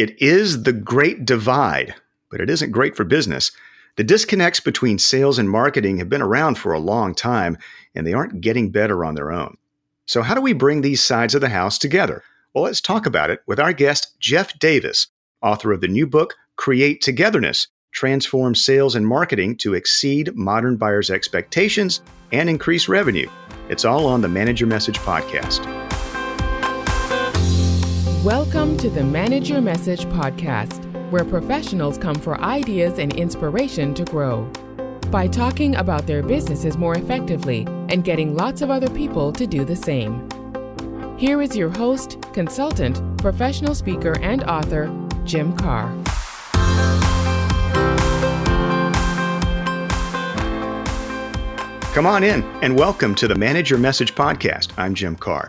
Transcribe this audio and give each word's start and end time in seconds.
It 0.00 0.16
is 0.18 0.62
the 0.62 0.72
great 0.72 1.26
divide, 1.26 1.94
but 2.30 2.40
it 2.40 2.48
isn't 2.48 2.70
great 2.72 2.96
for 2.96 3.04
business. 3.04 3.52
The 3.96 4.02
disconnects 4.02 4.58
between 4.58 4.98
sales 4.98 5.38
and 5.38 5.50
marketing 5.50 5.98
have 5.98 6.08
been 6.08 6.22
around 6.22 6.56
for 6.56 6.72
a 6.72 6.78
long 6.78 7.14
time, 7.14 7.58
and 7.94 8.06
they 8.06 8.14
aren't 8.14 8.40
getting 8.40 8.70
better 8.70 9.04
on 9.04 9.14
their 9.14 9.30
own. 9.30 9.58
So, 10.06 10.22
how 10.22 10.34
do 10.34 10.40
we 10.40 10.54
bring 10.54 10.80
these 10.80 11.02
sides 11.02 11.34
of 11.34 11.42
the 11.42 11.50
house 11.50 11.76
together? 11.76 12.22
Well, 12.54 12.64
let's 12.64 12.80
talk 12.80 13.04
about 13.04 13.28
it 13.28 13.42
with 13.46 13.60
our 13.60 13.74
guest, 13.74 14.18
Jeff 14.18 14.58
Davis, 14.58 15.08
author 15.42 15.70
of 15.70 15.82
the 15.82 15.86
new 15.86 16.06
book, 16.06 16.34
Create 16.56 17.02
Togetherness 17.02 17.68
Transform 17.92 18.54
Sales 18.54 18.96
and 18.96 19.06
Marketing 19.06 19.54
to 19.58 19.74
Exceed 19.74 20.34
Modern 20.34 20.78
Buyers' 20.78 21.10
Expectations 21.10 22.00
and 22.32 22.48
Increase 22.48 22.88
Revenue. 22.88 23.28
It's 23.68 23.84
all 23.84 24.06
on 24.06 24.22
the 24.22 24.28
Manage 24.28 24.60
Your 24.60 24.68
Message 24.70 24.98
podcast. 25.00 25.89
Welcome 28.24 28.76
to 28.76 28.90
the 28.90 29.02
Manage 29.02 29.48
Your 29.48 29.62
Message 29.62 30.04
podcast, 30.04 30.84
where 31.10 31.24
professionals 31.24 31.96
come 31.96 32.16
for 32.16 32.38
ideas 32.42 32.98
and 32.98 33.16
inspiration 33.16 33.94
to 33.94 34.04
grow. 34.04 34.44
By 35.10 35.26
talking 35.26 35.74
about 35.76 36.06
their 36.06 36.22
businesses 36.22 36.76
more 36.76 36.94
effectively 36.96 37.62
and 37.88 38.04
getting 38.04 38.36
lots 38.36 38.60
of 38.60 38.68
other 38.68 38.90
people 38.90 39.32
to 39.32 39.46
do 39.46 39.64
the 39.64 39.74
same. 39.74 40.28
Here 41.16 41.40
is 41.40 41.56
your 41.56 41.70
host, 41.70 42.18
consultant, 42.34 43.00
professional 43.16 43.74
speaker, 43.74 44.18
and 44.20 44.44
author, 44.44 44.94
Jim 45.24 45.56
Karrh. 45.56 45.88
Come 51.94 52.04
on 52.04 52.22
in 52.22 52.42
and 52.60 52.76
welcome 52.76 53.14
to 53.14 53.26
the 53.26 53.34
Manage 53.34 53.70
Your 53.70 53.78
Message 53.78 54.14
podcast. 54.14 54.72
I'm 54.76 54.94
Jim 54.94 55.16
Karrh. 55.16 55.48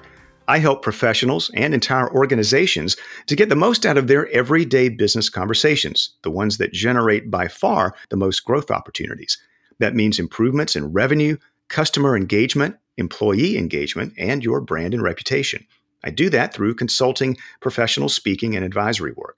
I 0.51 0.59
help 0.59 0.81
professionals 0.81 1.49
and 1.53 1.73
entire 1.73 2.13
organizations 2.13 2.97
to 3.27 3.37
get 3.37 3.47
the 3.47 3.55
most 3.55 3.85
out 3.85 3.97
of 3.97 4.07
their 4.07 4.29
everyday 4.31 4.89
business 4.89 5.29
conversations, 5.29 6.09
the 6.23 6.29
ones 6.29 6.57
that 6.57 6.73
generate 6.73 7.31
by 7.31 7.47
far 7.47 7.95
the 8.09 8.17
most 8.17 8.41
growth 8.41 8.69
opportunities. 8.69 9.37
That 9.79 9.95
means 9.95 10.19
improvements 10.19 10.75
in 10.75 10.91
revenue, 10.91 11.37
customer 11.69 12.17
engagement, 12.17 12.75
employee 12.97 13.57
engagement, 13.57 14.11
and 14.17 14.43
your 14.43 14.59
brand 14.59 14.93
and 14.93 15.01
reputation. 15.01 15.65
I 16.03 16.09
do 16.09 16.29
that 16.31 16.53
through 16.53 16.75
consulting, 16.75 17.37
professional 17.61 18.09
speaking, 18.09 18.53
and 18.53 18.65
advisory 18.65 19.13
work. 19.13 19.37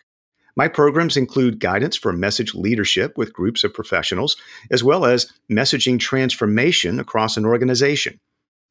My 0.55 0.67
programs 0.67 1.15
include 1.15 1.59
guidance 1.59 1.95
for 1.95 2.11
message 2.11 2.55
leadership 2.55 3.19
with 3.19 3.33
groups 3.33 3.63
of 3.63 3.71
professionals, 3.71 4.35
as 4.71 4.83
well 4.83 5.05
as 5.05 5.31
messaging 5.47 5.99
transformation 5.99 6.99
across 6.99 7.37
an 7.37 7.45
organization. 7.45 8.19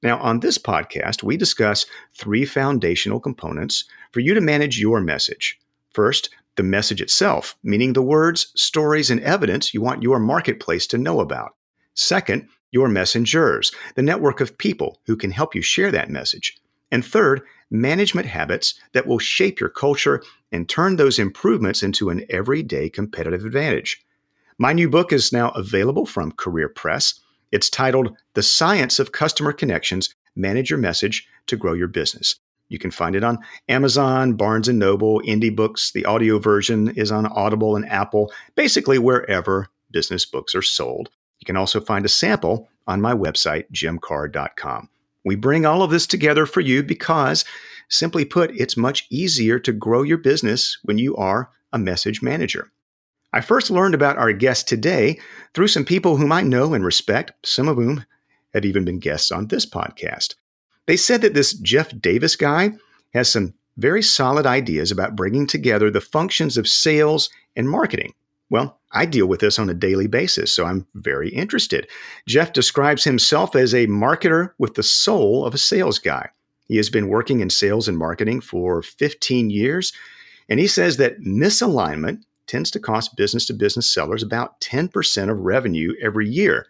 Now, 0.03 0.19
on 0.19 0.41
this 0.41 0.59
podcast, 0.59 1.23
we 1.23 1.37
discuss 1.37 1.87
three 2.13 2.45
foundational 2.45 3.21
components 3.21 3.85
for 4.11 4.21
you 4.21 4.35
to 4.35 4.41
manage 4.41 4.81
your 4.81 5.01
message. 5.01 5.59
First, 5.91 6.31
the 6.57 6.63
message 6.63 7.01
itself, 7.01 7.57
meaning 7.63 7.93
the 7.93 8.03
words, 8.03 8.53
stories, 8.55 9.11
and 9.11 9.21
evidence 9.21 9.73
you 9.73 9.81
want 9.81 10.03
your 10.03 10.19
marketplace 10.19 10.87
to 10.89 10.99
know 10.99 11.21
about. 11.21 11.55
Second, 11.95 12.49
your 12.73 12.89
messengers, 12.89 13.71
the 13.95 14.03
network 14.03 14.41
of 14.41 14.59
people 14.59 14.99
who 15.07 15.17
can 15.17 15.31
help 15.31 15.55
you 15.55 15.63
share 15.63 15.91
that 15.93 16.11
message. 16.11 16.59
And 16.91 17.05
third, 17.05 17.43
management 17.71 18.27
habits 18.27 18.75
that 18.93 19.07
will 19.07 19.19
shape 19.19 19.61
your 19.61 19.71
culture 19.71 20.23
and 20.51 20.69
turn 20.69 20.97
those 20.97 21.19
improvements 21.19 21.83
into 21.83 22.11
an 22.11 22.25
everyday 22.29 22.91
competitive 22.91 23.45
advantage. 23.45 24.05
My 24.59 24.73
new 24.73 24.91
book 24.91 25.13
is 25.13 25.33
now 25.33 25.51
available 25.51 26.07
from 26.07 26.33
Career 26.33 26.69
Press. 26.69 27.21
It's 27.53 27.69
titled 27.69 28.17
The 28.33 28.43
Science 28.43 28.99
of 28.99 29.13
Customer 29.13 29.53
Connections 29.53 30.15
Manage 30.35 30.71
Your 30.71 30.79
Message 30.79 31.29
to 31.49 31.57
Grow 31.57 31.75
Your 31.75 31.87
Business. 31.87 32.37
You 32.71 32.79
can 32.79 32.91
find 32.91 33.15
it 33.15 33.23
on 33.23 33.41
Amazon, 33.69 34.33
Barnes 34.33 34.69
and 34.69 34.79
Noble, 34.79 35.21
Indie 35.21 35.55
Books. 35.55 35.93
The 35.93 36.07
audio 36.07 36.39
version 36.39 36.89
is 36.97 37.13
on 37.13 37.27
Audible 37.27 37.77
and 37.77 37.87
Apple, 37.91 38.33
basically 38.55 38.99
wherever 38.99 39.69
business 39.91 40.25
books 40.25 40.55
are 40.55 40.63
sold. 40.63 41.11
You 41.41 41.45
can 41.45 41.59
also 41.59 41.79
find 41.79 42.07
a 42.07 42.09
sample 42.09 42.71
on 42.87 43.03
my 43.03 43.13
website, 43.13 43.71
jimkarrh.com. 43.71 44.89
We 45.23 45.37
bring 45.37 45.67
all 45.67 45.83
of 45.83 45.91
this 45.91 46.07
together 46.07 46.47
for 46.47 46.61
you 46.63 46.83
because, 46.83 47.45
simply 47.91 48.25
put, 48.25 48.51
it's 48.59 48.79
much 48.79 49.07
easier 49.11 49.59
to 49.59 49.73
grow 49.73 50.03
your 50.03 50.17
business 50.17 50.79
when 50.85 50.97
you 50.97 51.15
are 51.17 51.51
a 51.71 51.79
message 51.79 52.23
manager. 52.23 52.73
I 53.33 53.41
first 53.41 53.71
learned 53.71 53.95
about 53.95 54.19
our 54.19 54.33
guest 54.33 54.69
today 54.69 55.19
through 55.55 55.69
some 55.69 55.85
people 55.85 56.17
whom 56.17 56.33
I 56.33 56.43
know 56.43 56.75
and 56.75 56.85
respect, 56.85 57.33
some 57.45 57.69
of 57.69 57.77
whom 57.77 58.05
have 58.53 58.65
even 58.65 58.85
been 58.85 58.99
guests 58.99 59.31
on 59.31 59.47
this 59.47 59.65
podcast. 59.65 60.35
They 60.87 60.97
said 60.97 61.23
that 61.23 61.35
this 61.35 61.55
Jeff 61.55 61.99
Davis 61.99 62.37
guy 62.37 62.73
has 63.15 63.31
some 63.31 63.55
very 63.79 64.03
solid 64.03 64.47
ideas 64.47 64.91
about 64.91 65.17
bringing 65.17 65.47
together 65.47 65.91
the 65.91 66.01
functions 66.01 66.59
of 66.59 66.69
sales 66.69 67.31
and 67.57 67.69
marketing. 67.69 68.13
Well, 68.51 68.79
I 68.93 69.07
deal 69.07 69.27
with 69.27 69.41
this 69.41 69.59
on 69.59 69.71
a 69.71 69.75
daily 69.75 70.07
basis, 70.07 70.53
so 70.53 70.67
I'm 70.67 70.87
very 70.95 71.31
interested. 71.31 71.89
Jeff 72.29 72.53
describes 72.53 73.05
himself 73.05 73.57
as 73.57 73.73
a 73.73 73.87
marketer 73.87 74.53
with 74.59 74.75
the 74.75 74.83
soul 74.83 75.47
of 75.47 75.55
a 75.55 75.59
sales 75.59 75.99
guy. 75.99 76.29
He 76.67 76.77
has 76.77 76.91
been 76.91 77.09
working 77.09 77.41
in 77.41 77.49
sales 77.49 77.89
and 77.89 77.97
marketing 77.97 78.43
for 78.43 78.83
15 78.83 79.49
years, 79.49 79.95
and 80.51 80.61
he 80.61 80.67
says 80.67 80.99
that 80.99 81.21
misalignment 81.21 82.25
tends 82.47 82.71
to 82.73 82.81
cost 82.81 83.17
business 83.17 83.47
to 83.47 83.55
business 83.55 83.93
sellers 83.93 84.23
about 84.23 84.61
10% 84.61 85.31
of 85.31 85.39
revenue 85.39 85.95
every 86.03 86.29
year. 86.29 86.67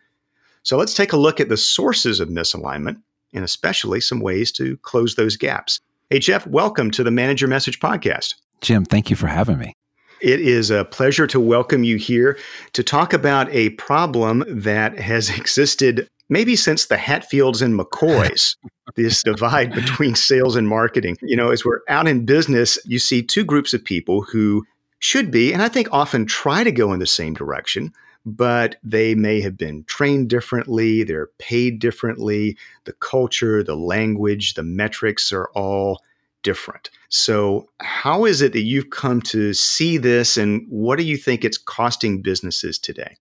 So 0.63 0.77
let's 0.77 0.95
take 0.95 1.13
a 1.13 1.17
look 1.17 1.41
at 1.41 1.49
the 1.49 1.57
sources 1.57 2.21
of 2.21 2.29
misalignment 2.29 3.01
and 3.33 3.45
especially 3.45 4.01
some 4.01 4.21
ways 4.21 4.53
to 4.53 4.77
close 4.79 5.15
those 5.15 5.37
gaps. 5.37 5.81
Hey, 6.11 6.19
Jeff, 6.19 6.47
welcome 6.47 6.91
to 6.93 7.03
the 7.03 7.11
Manage 7.11 7.41
Your 7.41 7.49
Message 7.49 7.81
podcast. 7.81 8.35
Jim, 8.61 8.85
thank 8.85 9.11
you 9.11 9.17
for 9.17 9.27
having 9.27 9.59
me. 9.59 9.75
It 10.21 10.41
is 10.41 10.71
a 10.71 10.85
pleasure 10.85 11.27
to 11.27 11.41
welcome 11.41 11.83
you 11.83 11.97
here 11.97 12.39
to 12.75 12.85
talk 12.85 13.13
about 13.13 13.53
a 13.53 13.71
problem 13.71 14.45
that 14.47 14.99
has 14.99 15.31
existed 15.37 16.09
maybe 16.29 16.57
since 16.57 16.87
the 16.87 16.97
Hatfields 16.97 17.61
and 17.61 17.79
McCoys, 17.79 18.57
this 18.97 19.23
divide 19.23 19.75
between 19.75 20.15
sales 20.15 20.57
and 20.57 20.67
marketing. 20.67 21.17
You 21.23 21.37
know, 21.37 21.51
as 21.51 21.65
we're 21.65 21.81
out 21.89 22.09
in 22.09 22.25
business, 22.25 22.79
you 22.87 22.99
see 22.99 23.23
two 23.23 23.45
groups 23.45 23.75
of 23.75 23.85
people 23.85 24.23
who 24.23 24.65
should 25.03 25.33
be, 25.33 25.53
and 25.53 25.61
I 25.61 25.69
think 25.69 25.89
often 25.91 26.27
try 26.27 26.63
to 26.63 26.71
go 26.71 26.93
in 26.93 27.01
the 27.01 27.07
same 27.09 27.35
direction, 27.35 27.93
but 28.25 28.77
they 28.85 29.17
may 29.17 29.41
have 29.41 29.59
been 29.59 29.83
trained 29.85 30.31
differently, 30.31 31.03
they're 31.03 31.31
paid 31.39 31.81
differently, 31.81 32.57
the 32.85 32.93
culture, 32.93 33.65
the 33.65 33.75
language, 33.75 34.55
the 34.55 34.63
metrics 34.63 35.33
are 35.33 35.51
all 35.57 36.01
different. 36.45 36.89
So, 37.09 37.69
how 37.81 38.27
is 38.27 38.43
it 38.43 38.53
that 38.53 38.63
you've 38.63 38.91
come 38.91 39.21
to 39.23 39.53
see 39.55 39.97
this, 39.99 40.37
and 40.37 40.67
what 40.69 40.99
do 40.99 41.05
you 41.05 41.17
think 41.17 41.45
it's 41.45 41.59
costing 41.59 42.23
businesses 42.23 42.79
today? 42.79 43.17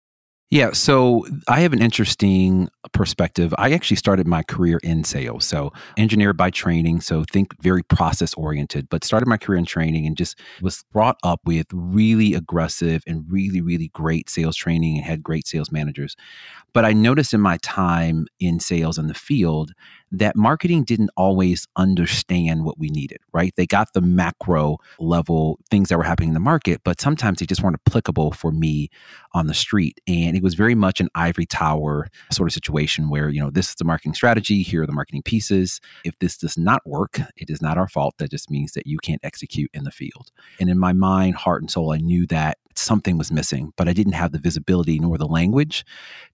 Yeah, 0.50 0.72
so 0.72 1.26
I 1.50 1.60
have 1.60 1.74
an 1.74 1.82
interesting 1.82 2.70
perspective. 2.94 3.54
I 3.58 3.74
actually 3.74 3.98
started 3.98 4.28
my 4.28 4.44
career 4.44 4.80
in 4.82 5.04
sales. 5.04 5.46
So, 5.46 5.74
engineer 5.98 6.32
by 6.32 6.52
training, 6.52 7.02
so 7.02 7.26
think 7.30 7.62
very 7.62 7.84
process 7.84 8.34
oriented, 8.36 8.88
but 8.90 9.04
started 9.04 9.28
my 9.28 9.36
career 9.36 9.58
in 9.60 9.66
training 9.66 10.08
and 10.08 10.16
just 10.16 10.40
was 10.62 10.86
brought 10.94 11.18
up 11.22 11.42
with 11.46 11.68
really 11.74 12.34
aggressive 12.34 13.04
and 13.06 13.26
really, 13.30 13.60
really 13.60 13.90
great 13.90 14.30
sales 14.30 14.56
training 14.56 14.96
and 14.96 15.06
had 15.06 15.22
great 15.22 15.48
sales 15.48 15.70
managers. 15.70 16.16
But 16.78 16.86
I 16.86 16.94
noticed 16.94 17.34
in 17.34 17.42
my 17.42 17.58
time 17.64 18.28
in 18.40 18.60
sales 18.60 19.00
in 19.00 19.08
the 19.08 19.16
field 19.16 19.72
that 20.12 20.36
marketing 20.36 20.84
didn't 20.84 21.10
always 21.18 21.68
understand 21.76 22.66
what 22.66 22.78
we 22.78 22.90
needed, 22.90 23.18
right? 23.34 23.52
They 23.58 23.66
got 23.66 23.94
the 23.94 24.02
macro 24.02 24.78
level 25.00 25.58
things 25.72 25.90
that 25.90 25.98
were 25.98 26.04
happening 26.04 26.30
in 26.30 26.34
the 26.36 26.40
market, 26.40 26.82
but 26.84 27.02
sometimes 27.02 27.40
they 27.40 27.48
just 27.48 27.64
weren't 27.64 27.80
applicable 27.88 28.32
for 28.32 28.52
me 28.52 28.92
on 29.34 29.48
the 29.48 29.56
street. 29.56 30.00
And 30.08 30.38
it 30.38 30.44
was 30.44 30.54
very 30.54 30.76
much 30.76 31.02
an 31.02 31.10
ivory 31.16 31.48
tower 31.48 32.10
sort 32.32 32.48
of 32.48 32.54
situation 32.54 33.10
where, 33.10 33.30
you 33.30 33.42
know, 33.42 33.50
this 33.50 33.70
is 33.70 33.76
the 33.76 33.84
marketing 33.84 34.14
strategy, 34.14 34.62
here 34.62 34.84
are 34.84 34.86
the 34.86 34.94
marketing 34.94 35.24
pieces. 35.24 35.82
If 36.06 36.20
this 36.20 36.38
does 36.38 36.60
not 36.60 36.86
work, 36.86 37.20
it 37.38 37.50
is 37.50 37.60
not 37.60 37.80
our 37.80 37.88
fault. 37.88 38.14
That 38.20 38.30
just 38.30 38.52
means 38.52 38.74
that 38.74 38.86
you 38.86 39.00
can't 39.00 39.22
execute 39.24 39.72
in 39.74 39.84
the 39.84 39.90
field. 39.90 40.30
And 40.60 40.70
in 40.70 40.78
my 40.78 40.94
mind, 40.94 41.38
heart, 41.38 41.64
and 41.64 41.72
soul, 41.72 41.92
I 41.92 41.98
knew 41.98 42.28
that 42.28 42.60
something 42.78 43.18
was 43.18 43.32
missing, 43.32 43.74
but 43.76 43.88
I 43.88 43.94
didn't 43.94 44.14
have 44.14 44.32
the 44.32 44.40
visibility 44.40 45.00
nor 45.00 45.18
the 45.18 45.28
language 45.28 45.86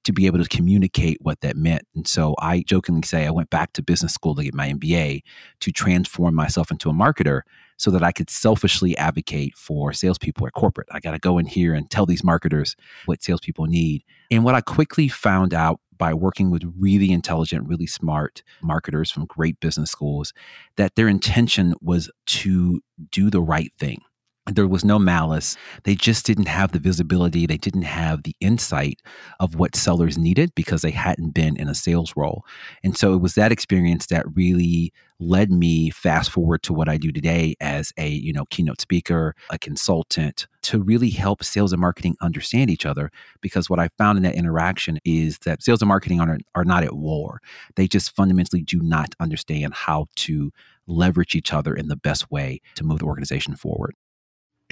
to 0.03 0.13
be 0.13 0.25
able 0.25 0.41
to 0.41 0.49
communicate 0.49 1.17
what 1.21 1.41
that 1.41 1.55
meant. 1.55 1.87
And 1.95 2.07
so 2.07 2.35
I 2.39 2.63
jokingly 2.67 3.03
say 3.03 3.25
I 3.25 3.31
went 3.31 3.49
back 3.49 3.73
to 3.73 3.83
business 3.83 4.13
school 4.13 4.35
to 4.35 4.43
get 4.43 4.53
my 4.53 4.69
MBA 4.69 5.21
to 5.61 5.71
transform 5.71 6.35
myself 6.35 6.71
into 6.71 6.89
a 6.89 6.93
marketer 6.93 7.41
so 7.77 7.91
that 7.91 8.03
I 8.03 8.11
could 8.11 8.29
selfishly 8.29 8.97
advocate 8.97 9.55
for 9.57 9.93
salespeople 9.93 10.47
at 10.47 10.53
corporate. 10.53 10.87
I 10.91 10.99
got 10.99 11.11
to 11.11 11.19
go 11.19 11.37
in 11.37 11.45
here 11.45 11.73
and 11.73 11.89
tell 11.89 12.05
these 12.05 12.23
marketers 12.23 12.75
what 13.05 13.23
salespeople 13.23 13.65
need. 13.65 14.03
And 14.31 14.43
what 14.43 14.55
I 14.55 14.61
quickly 14.61 15.07
found 15.07 15.53
out 15.53 15.79
by 15.97 16.13
working 16.13 16.49
with 16.49 16.63
really 16.77 17.11
intelligent, 17.11 17.67
really 17.67 17.87
smart 17.87 18.43
marketers 18.61 19.11
from 19.11 19.25
great 19.25 19.59
business 19.59 19.91
schools, 19.91 20.33
that 20.75 20.95
their 20.95 21.07
intention 21.07 21.73
was 21.81 22.11
to 22.25 22.81
do 23.11 23.29
the 23.29 23.41
right 23.41 23.71
thing 23.77 24.01
there 24.47 24.67
was 24.67 24.83
no 24.83 24.99
malice. 24.99 25.55
They 25.83 25.95
just 25.95 26.25
didn't 26.25 26.47
have 26.47 26.73
the 26.73 26.79
visibility. 26.79 27.45
They 27.45 27.57
didn't 27.57 27.83
have 27.83 28.23
the 28.23 28.35
insight 28.41 29.01
of 29.39 29.55
what 29.55 29.75
sellers 29.75 30.17
needed 30.17 30.53
because 30.53 30.81
they 30.81 30.91
hadn't 30.91 31.31
been 31.31 31.55
in 31.55 31.69
a 31.69 31.75
sales 31.75 32.13
role. 32.17 32.45
And 32.83 32.97
so 32.97 33.13
it 33.13 33.21
was 33.21 33.35
that 33.35 33.53
experience 33.53 34.07
that 34.07 34.25
really 34.35 34.91
led 35.19 35.49
me 35.49 35.89
fast 35.91 36.29
forward 36.29 36.61
to 36.63 36.73
what 36.73 36.89
I 36.89 36.97
do 36.97 37.11
today 37.11 37.55
as 37.61 37.93
a, 37.97 38.09
you 38.09 38.33
know, 38.33 38.43
keynote 38.49 38.81
speaker, 38.81 39.33
a 39.49 39.57
consultant 39.57 40.47
to 40.63 40.81
really 40.81 41.09
help 41.09 41.43
sales 41.43 41.71
and 41.71 41.79
marketing 41.79 42.17
understand 42.21 42.69
each 42.69 42.85
other 42.85 43.11
because 43.39 43.69
what 43.69 43.79
I 43.79 43.87
found 43.97 44.17
in 44.17 44.23
that 44.23 44.35
interaction 44.35 44.99
is 45.05 45.39
that 45.39 45.63
sales 45.63 45.81
and 45.81 45.87
marketing 45.87 46.19
are, 46.19 46.37
are 46.55 46.65
not 46.65 46.83
at 46.83 46.95
war. 46.97 47.39
They 47.77 47.87
just 47.87 48.13
fundamentally 48.13 48.61
do 48.61 48.81
not 48.81 49.15
understand 49.21 49.73
how 49.73 50.07
to 50.17 50.51
leverage 50.85 51.35
each 51.35 51.53
other 51.53 51.73
in 51.73 51.87
the 51.87 51.95
best 51.95 52.29
way 52.29 52.59
to 52.75 52.83
move 52.83 52.99
the 52.99 53.05
organization 53.05 53.55
forward. 53.55 53.95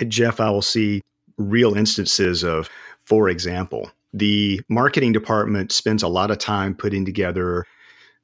Jeff, 0.10 0.40
I 0.40 0.50
will 0.50 0.62
see 0.62 1.02
real 1.38 1.76
instances 1.76 2.44
of, 2.44 2.70
for 3.04 3.30
example, 3.30 3.92
the 4.14 4.62
marketing 4.70 5.12
department 5.12 5.72
spends 5.72 6.04
a 6.04 6.08
lot 6.08 6.32
of 6.32 6.38
time 6.38 6.76
putting 6.76 7.06
together 7.06 7.66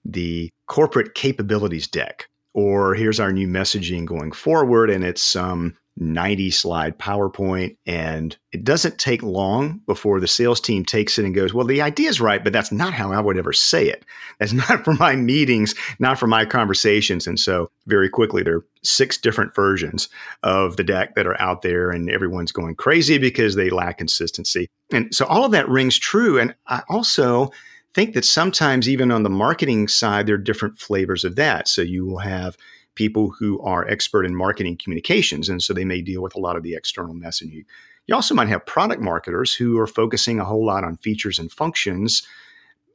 the 0.03 0.50
corporate 0.68 1.15
capabilities 1.15 1.88
deck, 1.88 2.27
or 2.53 2.94
here's 2.94 3.19
our 3.19 3.31
new 3.31 3.47
messaging 3.47 4.06
going 4.06 4.31
forward, 4.31 4.89
and 4.89 5.03
it's 5.03 5.21
some 5.21 5.75
90 5.99 6.51
slide 6.51 6.97
PowerPoint. 6.97 7.75
And 7.85 8.38
it 8.51 8.63
doesn't 8.63 8.99
take 8.99 9.23
long 9.23 9.81
before 9.85 10.19
the 10.19 10.27
sales 10.27 10.61
team 10.61 10.85
takes 10.85 11.17
it 11.17 11.25
and 11.25 11.33
goes, 11.35 11.53
Well, 11.53 11.65
the 11.65 11.81
idea 11.81 12.09
is 12.09 12.21
right, 12.21 12.44
but 12.44 12.53
that's 12.53 12.71
not 12.71 12.94
how 12.94 13.11
I 13.11 13.19
would 13.19 13.38
ever 13.38 13.53
say 13.53 13.88
it. 13.88 14.05
That's 14.39 14.53
not 14.69 14.83
for 14.83 14.94
my 14.94 15.15
meetings, 15.15 15.75
not 15.99 16.19
for 16.19 16.27
my 16.27 16.45
conversations. 16.45 17.27
And 17.27 17.39
so, 17.39 17.69
very 17.88 18.09
quickly, 18.09 18.44
there 18.44 18.57
are 18.57 18.65
six 18.83 19.17
different 19.17 19.55
versions 19.55 20.09
of 20.44 20.77
the 20.77 20.83
deck 20.83 21.15
that 21.15 21.27
are 21.27 21.39
out 21.41 21.61
there, 21.61 21.91
and 21.91 22.09
everyone's 22.09 22.51
going 22.51 22.75
crazy 22.75 23.17
because 23.17 23.55
they 23.55 23.69
lack 23.69 23.97
consistency. 23.97 24.69
And 24.91 25.13
so, 25.13 25.25
all 25.25 25.45
of 25.45 25.51
that 25.51 25.69
rings 25.69 25.97
true. 25.97 26.39
And 26.39 26.55
I 26.67 26.83
also, 26.89 27.51
think 27.94 28.13
that 28.13 28.25
sometimes 28.25 28.88
even 28.88 29.09
on 29.09 29.23
the 29.23 29.29
marketing 29.29 29.88
side 29.88 30.27
there 30.27 30.35
are 30.35 30.38
different 30.38 30.77
flavors 30.77 31.23
of 31.23 31.35
that 31.35 31.67
so 31.67 31.81
you 31.81 32.05
will 32.05 32.19
have 32.19 32.55
people 32.97 33.29
who 33.39 33.61
are 33.61 33.88
expert 33.88 34.25
in 34.25 34.35
marketing 34.35 34.77
communications. 34.83 35.47
And 35.47 35.61
so 35.61 35.71
they 35.71 35.85
may 35.85 36.01
deal 36.01 36.21
with 36.23 36.35
a 36.35 36.39
lot 36.39 36.57
of 36.57 36.63
the 36.63 36.73
external 36.73 37.13
messaging. 37.13 37.63
You 38.07 38.15
also 38.15 38.33
might 38.33 38.47
have 38.47 38.65
product 38.65 39.01
marketers 39.01 39.53
who 39.53 39.77
are 39.77 39.88
focusing 39.88 40.39
a 40.39 40.45
whole 40.45 40.65
lot 40.65 40.83
on 40.83 40.97
features 40.97 41.38
and 41.38 41.51
functions. 41.51 42.23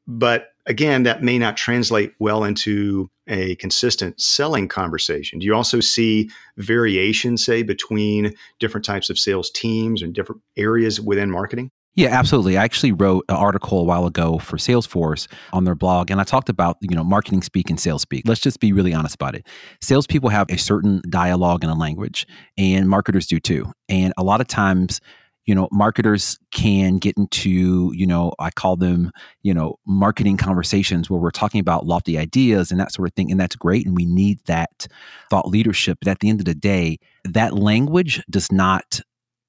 But 0.06 0.48
again, 0.66 1.04
that 1.04 1.22
may 1.22 1.38
not 1.38 1.56
translate 1.56 2.14
well 2.18 2.42
into 2.42 3.08
a 3.28 3.54
consistent 3.56 4.20
selling 4.20 4.66
conversation. 4.66 5.38
Do 5.38 5.46
you 5.46 5.54
also 5.54 5.78
see 5.78 6.28
variation, 6.56 7.36
say, 7.36 7.62
between 7.62 8.34
different 8.58 8.84
types 8.84 9.08
of 9.08 9.18
sales 9.18 9.50
teams 9.50 10.02
and 10.02 10.12
different 10.12 10.42
areas 10.56 11.00
within 11.00 11.30
marketing? 11.30 11.70
Yeah, 11.94 12.08
absolutely. 12.08 12.56
I 12.56 12.64
actually 12.64 12.92
wrote 12.92 13.24
an 13.28 13.36
article 13.36 13.78
a 13.78 13.84
while 13.84 14.06
ago 14.06 14.38
for 14.38 14.56
Salesforce 14.56 15.28
on 15.52 15.64
their 15.64 15.74
blog, 15.74 16.10
and 16.10 16.20
I 16.20 16.24
talked 16.24 16.48
about 16.48 16.78
you 16.80 16.96
know 16.96 17.04
marketing 17.04 17.42
speak 17.42 17.68
and 17.68 17.78
sales 17.78 18.00
speak. 18.02 18.22
Let's 18.26 18.40
just 18.40 18.60
be 18.60 18.72
really 18.72 18.94
honest 18.94 19.14
about 19.14 19.34
it. 19.34 19.46
Salespeople 19.82 20.30
have 20.30 20.46
a 20.48 20.56
certain 20.56 21.02
dialogue 21.10 21.62
and 21.62 21.70
a 21.70 21.74
language, 21.74 22.26
and 22.56 22.88
marketers 22.88 23.26
do 23.26 23.38
too. 23.38 23.70
And 23.90 24.14
a 24.16 24.22
lot 24.22 24.40
of 24.40 24.46
times, 24.46 25.02
you 25.44 25.54
know, 25.54 25.68
marketers 25.70 26.38
can 26.50 26.96
get 26.96 27.14
into 27.18 27.92
you 27.94 28.06
know 28.06 28.32
I 28.38 28.48
call 28.50 28.76
them 28.76 29.10
you 29.42 29.52
know 29.52 29.76
marketing 29.86 30.38
conversations 30.38 31.10
where 31.10 31.20
we're 31.20 31.30
talking 31.30 31.60
about 31.60 31.84
lofty 31.84 32.16
ideas 32.16 32.70
and 32.70 32.80
that 32.80 32.92
sort 32.92 33.06
of 33.06 33.14
thing, 33.14 33.30
and 33.30 33.38
that's 33.38 33.56
great, 33.56 33.84
and 33.86 33.94
we 33.94 34.06
need 34.06 34.38
that 34.46 34.86
thought 35.28 35.46
leadership. 35.48 35.98
But 36.00 36.08
at 36.08 36.20
the 36.20 36.30
end 36.30 36.40
of 36.40 36.46
the 36.46 36.54
day, 36.54 37.00
that 37.26 37.52
language 37.52 38.22
does 38.30 38.50
not 38.50 39.02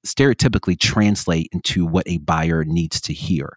stereotypically 0.04 0.78
translate 0.78 1.48
into 1.52 1.86
what 1.86 2.06
a 2.06 2.18
buyer 2.18 2.64
needs 2.64 3.00
to 3.02 3.12
hear. 3.12 3.56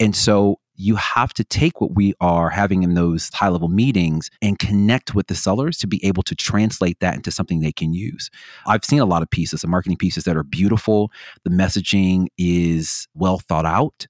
And 0.00 0.16
so 0.16 0.58
you 0.76 0.96
have 0.96 1.32
to 1.34 1.44
take 1.44 1.80
what 1.80 1.94
we 1.94 2.14
are 2.20 2.50
having 2.50 2.82
in 2.82 2.94
those 2.94 3.30
high 3.32 3.48
level 3.48 3.68
meetings 3.68 4.30
and 4.42 4.58
connect 4.58 5.14
with 5.14 5.28
the 5.28 5.34
sellers 5.34 5.78
to 5.78 5.86
be 5.86 6.04
able 6.04 6.22
to 6.24 6.34
translate 6.34 6.98
that 7.00 7.14
into 7.14 7.30
something 7.30 7.60
they 7.60 7.72
can 7.72 7.92
use. 7.92 8.28
I've 8.66 8.84
seen 8.84 8.98
a 8.98 9.04
lot 9.04 9.22
of 9.22 9.30
pieces, 9.30 9.62
of 9.62 9.70
marketing 9.70 9.98
pieces 9.98 10.24
that 10.24 10.36
are 10.36 10.42
beautiful. 10.42 11.12
The 11.44 11.50
messaging 11.50 12.26
is 12.38 13.06
well 13.14 13.38
thought 13.38 13.66
out. 13.66 14.06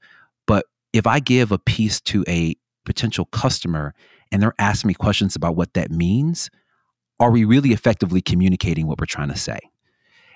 But 0.47 0.65
if 0.93 1.07
I 1.07 1.21
give 1.21 1.53
a 1.53 1.59
piece 1.59 2.01
to 2.03 2.25
a 2.29 2.55
potential 2.87 3.27
customer 3.27 3.95
and 4.33 4.43
they're 4.43 4.55
asking 4.59 4.89
me 4.89 4.95
questions 4.95 5.37
about 5.37 5.57
what 5.57 5.75
that 5.75 5.91
means, 5.91 6.51
are 7.21 7.31
we 7.31 7.45
really 7.45 7.73
effectively 7.73 8.21
communicating 8.21 8.87
what 8.87 8.99
we're 8.99 9.07
trying 9.07 9.29
to 9.29 9.37
say? 9.37 9.59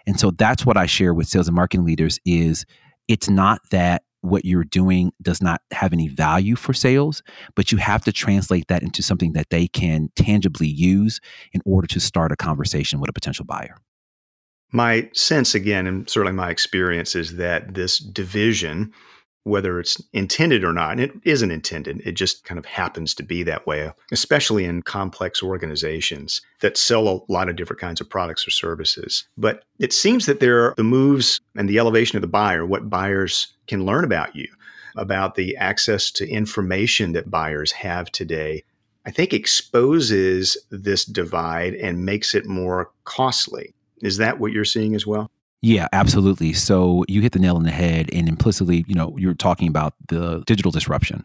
And 0.08 0.18
so 0.18 0.30
that's 0.30 0.64
what 0.64 0.78
I 0.78 0.86
share 0.86 1.12
with 1.12 1.28
sales 1.28 1.48
and 1.48 1.54
marketing 1.54 1.84
leaders 1.84 2.18
is 2.24 2.64
it's 3.08 3.28
not 3.28 3.60
that 3.70 4.04
what 4.22 4.42
you're 4.42 4.64
doing 4.64 5.12
does 5.20 5.42
not 5.42 5.60
have 5.70 5.92
any 5.92 6.08
value 6.08 6.56
for 6.56 6.72
sales, 6.72 7.22
but 7.54 7.70
you 7.70 7.76
have 7.76 8.02
to 8.04 8.10
translate 8.10 8.68
that 8.68 8.82
into 8.82 9.02
something 9.02 9.34
that 9.34 9.50
they 9.50 9.68
can 9.68 10.08
tangibly 10.16 10.66
use 10.66 11.20
in 11.52 11.60
order 11.66 11.86
to 11.86 12.00
start 12.00 12.32
a 12.32 12.36
conversation 12.36 13.00
with 13.00 13.10
a 13.10 13.12
potential 13.12 13.44
buyer. 13.44 13.76
My 14.72 15.10
sense, 15.12 15.54
again, 15.54 15.86
and 15.86 16.08
certainly 16.08 16.32
my 16.32 16.48
experience, 16.48 17.14
is 17.14 17.36
that 17.36 17.74
this 17.74 17.98
division 17.98 18.92
whether 19.44 19.80
it's 19.80 20.02
intended 20.12 20.64
or 20.64 20.72
not. 20.72 20.92
And 20.92 21.00
it 21.00 21.12
isn't 21.24 21.50
intended, 21.50 22.02
it 22.04 22.12
just 22.12 22.44
kind 22.44 22.58
of 22.58 22.66
happens 22.66 23.14
to 23.14 23.22
be 23.22 23.42
that 23.44 23.66
way, 23.66 23.92
especially 24.12 24.64
in 24.64 24.82
complex 24.82 25.42
organizations 25.42 26.42
that 26.60 26.76
sell 26.76 27.08
a 27.08 27.32
lot 27.32 27.48
of 27.48 27.56
different 27.56 27.80
kinds 27.80 28.00
of 28.00 28.10
products 28.10 28.46
or 28.46 28.50
services. 28.50 29.26
But 29.36 29.64
it 29.78 29.92
seems 29.92 30.26
that 30.26 30.40
there 30.40 30.64
are 30.64 30.74
the 30.76 30.84
moves 30.84 31.40
and 31.56 31.68
the 31.68 31.78
elevation 31.78 32.16
of 32.16 32.22
the 32.22 32.28
buyer, 32.28 32.66
what 32.66 32.90
buyers 32.90 33.54
can 33.66 33.86
learn 33.86 34.04
about 34.04 34.36
you, 34.36 34.48
about 34.96 35.34
the 35.34 35.56
access 35.56 36.10
to 36.12 36.28
information 36.28 37.12
that 37.12 37.30
buyers 37.30 37.72
have 37.72 38.10
today. 38.10 38.64
I 39.06 39.10
think 39.10 39.32
exposes 39.32 40.56
this 40.70 41.04
divide 41.04 41.74
and 41.74 42.04
makes 42.04 42.34
it 42.34 42.46
more 42.46 42.90
costly. 43.04 43.74
Is 44.02 44.18
that 44.18 44.38
what 44.38 44.52
you're 44.52 44.64
seeing 44.64 44.94
as 44.94 45.06
well? 45.06 45.30
Yeah, 45.62 45.88
absolutely. 45.92 46.52
So 46.52 47.04
you 47.08 47.20
hit 47.20 47.32
the 47.32 47.40
nail 47.40 47.56
on 47.56 47.64
the 47.64 47.70
head, 47.72 48.08
and 48.12 48.28
implicitly, 48.28 48.84
you 48.86 48.94
know, 48.94 49.14
you're 49.18 49.34
talking 49.34 49.66
about 49.68 49.94
the 50.08 50.42
digital 50.46 50.70
disruption, 50.70 51.24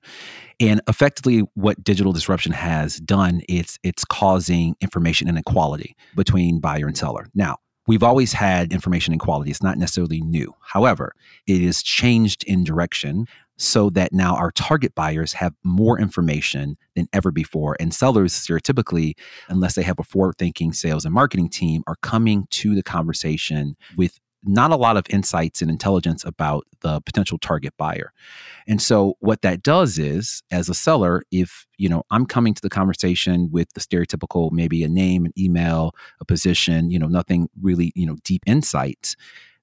and 0.59 0.81
effectively, 0.88 1.44
what 1.53 1.83
digital 1.83 2.13
disruption 2.13 2.51
has 2.51 2.97
done 3.00 3.41
it's 3.47 3.77
it's 3.83 4.03
causing 4.06 4.75
information 4.81 5.30
inequality 5.30 5.95
between 6.15 6.59
buyer 6.59 6.88
and 6.88 6.97
seller. 6.97 7.27
Now, 7.35 7.57
we've 7.85 8.01
always 8.01 8.33
had 8.33 8.74
information 8.74 9.13
inequality; 9.13 9.51
it's 9.51 9.62
not 9.62 9.77
necessarily 9.77 10.21
new. 10.21 10.56
However, 10.62 11.13
it 11.45 11.62
is 11.62 11.83
changed 11.83 12.44
in 12.45 12.63
direction 12.63 13.27
so 13.57 13.91
that 13.91 14.12
now 14.12 14.36
our 14.36 14.50
target 14.51 14.95
buyers 14.95 15.33
have 15.33 15.53
more 15.63 16.00
information 16.00 16.75
than 16.95 17.07
ever 17.13 17.31
before. 17.31 17.77
And 17.79 17.94
sellers, 17.94 18.33
stereotypically, 18.33 19.13
unless 19.47 19.75
they 19.75 19.83
have 19.83 20.00
a 20.00 20.03
forward 20.03 20.38
thinking 20.39 20.74
sales 20.74 21.06
and 21.06 21.13
marketing 21.13 21.50
team, 21.50 21.83
are 21.86 21.95
coming 22.01 22.47
to 22.50 22.74
the 22.74 22.81
conversation 22.81 23.75
with 23.95 24.19
not 24.44 24.72
a 24.72 24.75
lot 24.75 24.98
of 24.98 25.06
insights 25.10 25.62
and 25.62 25.72
intelligence 25.72 26.25
about 26.25 26.65
the 26.82 27.01
potential 27.01 27.38
target 27.38 27.74
buyer. 27.77 28.12
And 28.67 28.82
so 28.82 29.15
what 29.20 29.41
that 29.41 29.63
does 29.63 29.98
is 29.98 30.44
as 30.51 30.70
a 30.70 30.74
seller 30.74 31.24
if 31.32 31.65
you 31.77 31.89
know 31.89 32.03
I'm 32.12 32.25
coming 32.25 32.53
to 32.53 32.62
the 32.62 32.70
conversation 32.70 33.50
with 33.51 33.72
the 33.74 33.79
stereotypical 33.79 34.51
maybe 34.51 34.84
a 34.84 34.89
name 34.89 35.25
an 35.25 35.34
email 35.38 35.96
a 36.20 36.25
position 36.25 36.89
you 36.89 37.00
know 37.00 37.08
nothing 37.08 37.50
really 37.62 37.91
you 37.96 38.06
know 38.06 38.15
deep 38.24 38.41
insights 38.46 39.15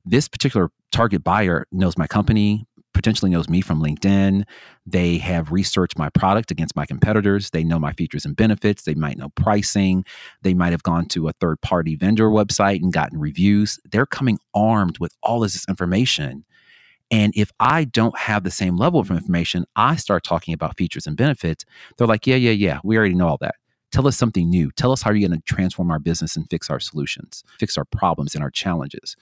this 0.05 0.29
particular 0.29 0.71
target 0.91 1.23
buyer 1.23 1.67
knows 1.71 1.97
my 1.97 2.07
company 2.07 2.67
potentially 2.93 3.31
knows 3.31 3.49
me 3.49 3.61
from 3.61 3.83
LinkedIn. 3.83 4.45
They 4.87 5.19
have 5.19 5.53
researched 5.53 5.99
my 5.99 6.11
product 6.11 6.51
against 6.51 6.77
my 6.77 6.87
competitors. 6.87 7.51
They 7.51 7.65
know 7.65 7.79
my 7.79 7.93
features 7.93 8.25
and 8.25 8.37
benefits. 8.37 8.83
They 8.83 8.95
might 8.95 9.19
know 9.19 9.31
pricing. 9.31 10.05
They 10.43 10.55
might 10.55 10.73
have 10.73 10.83
gone 10.83 11.07
to 11.07 11.29
a 11.29 11.33
third 11.33 11.61
party 11.61 11.97
vendor 11.97 12.29
website 12.29 12.83
and 12.83 12.93
gotten 12.93 13.19
reviews. 13.19 13.79
They're 13.91 14.07
coming 14.07 14.39
armed 14.55 14.99
with 14.99 15.15
all 15.23 15.45
of 15.45 15.53
this 15.53 15.69
information. 15.69 16.45
And 17.11 17.33
if 17.37 17.51
I 17.59 17.85
don't 17.85 18.17
have 18.17 18.45
the 18.45 18.51
same 18.51 18.77
level 18.77 19.01
of 19.01 19.11
information, 19.11 19.65
I 19.75 19.97
start 19.97 20.23
talking 20.23 20.55
about 20.55 20.77
features 20.77 21.07
and 21.07 21.17
benefits. 21.17 21.65
They're 21.97 22.07
like, 22.07 22.27
yeah, 22.27 22.37
yeah, 22.37 22.53
yeah, 22.53 22.79
we 22.85 22.97
already 22.97 23.15
know 23.15 23.29
all 23.29 23.39
that. 23.41 23.57
Tell 23.93 24.07
us 24.07 24.17
something 24.17 24.49
new. 24.49 24.71
Tell 24.73 24.93
us 24.93 25.03
how 25.03 25.11
you're 25.11 25.29
going 25.29 25.41
to 25.41 25.45
transform 25.47 25.91
our 25.91 25.99
business 25.99 26.37
and 26.37 26.49
fix 26.49 26.71
our 26.71 26.81
solutions, 26.81 27.45
fix 27.59 27.77
our 27.77 27.85
problems 27.85 28.35
and 28.35 28.45
our 28.45 28.51
challenges. 28.51 29.17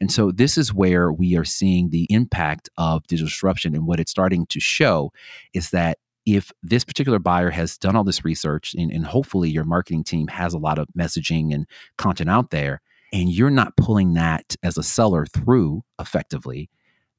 And 0.00 0.12
so 0.12 0.30
this 0.30 0.56
is 0.56 0.72
where 0.72 1.12
we 1.12 1.36
are 1.36 1.44
seeing 1.44 1.90
the 1.90 2.06
impact 2.10 2.68
of 2.78 3.06
digital 3.06 3.28
disruption. 3.28 3.74
And 3.74 3.86
what 3.86 4.00
it's 4.00 4.10
starting 4.10 4.46
to 4.46 4.60
show 4.60 5.12
is 5.52 5.70
that 5.70 5.98
if 6.24 6.52
this 6.62 6.84
particular 6.84 7.18
buyer 7.18 7.50
has 7.50 7.76
done 7.76 7.96
all 7.96 8.04
this 8.04 8.24
research 8.24 8.74
and, 8.74 8.92
and 8.92 9.06
hopefully 9.06 9.50
your 9.50 9.64
marketing 9.64 10.04
team 10.04 10.28
has 10.28 10.54
a 10.54 10.58
lot 10.58 10.78
of 10.78 10.86
messaging 10.96 11.52
and 11.52 11.66
content 11.96 12.30
out 12.30 12.50
there, 12.50 12.80
and 13.12 13.28
you're 13.28 13.50
not 13.50 13.76
pulling 13.76 14.14
that 14.14 14.56
as 14.62 14.78
a 14.78 14.82
seller 14.82 15.26
through 15.26 15.82
effectively, 16.00 16.70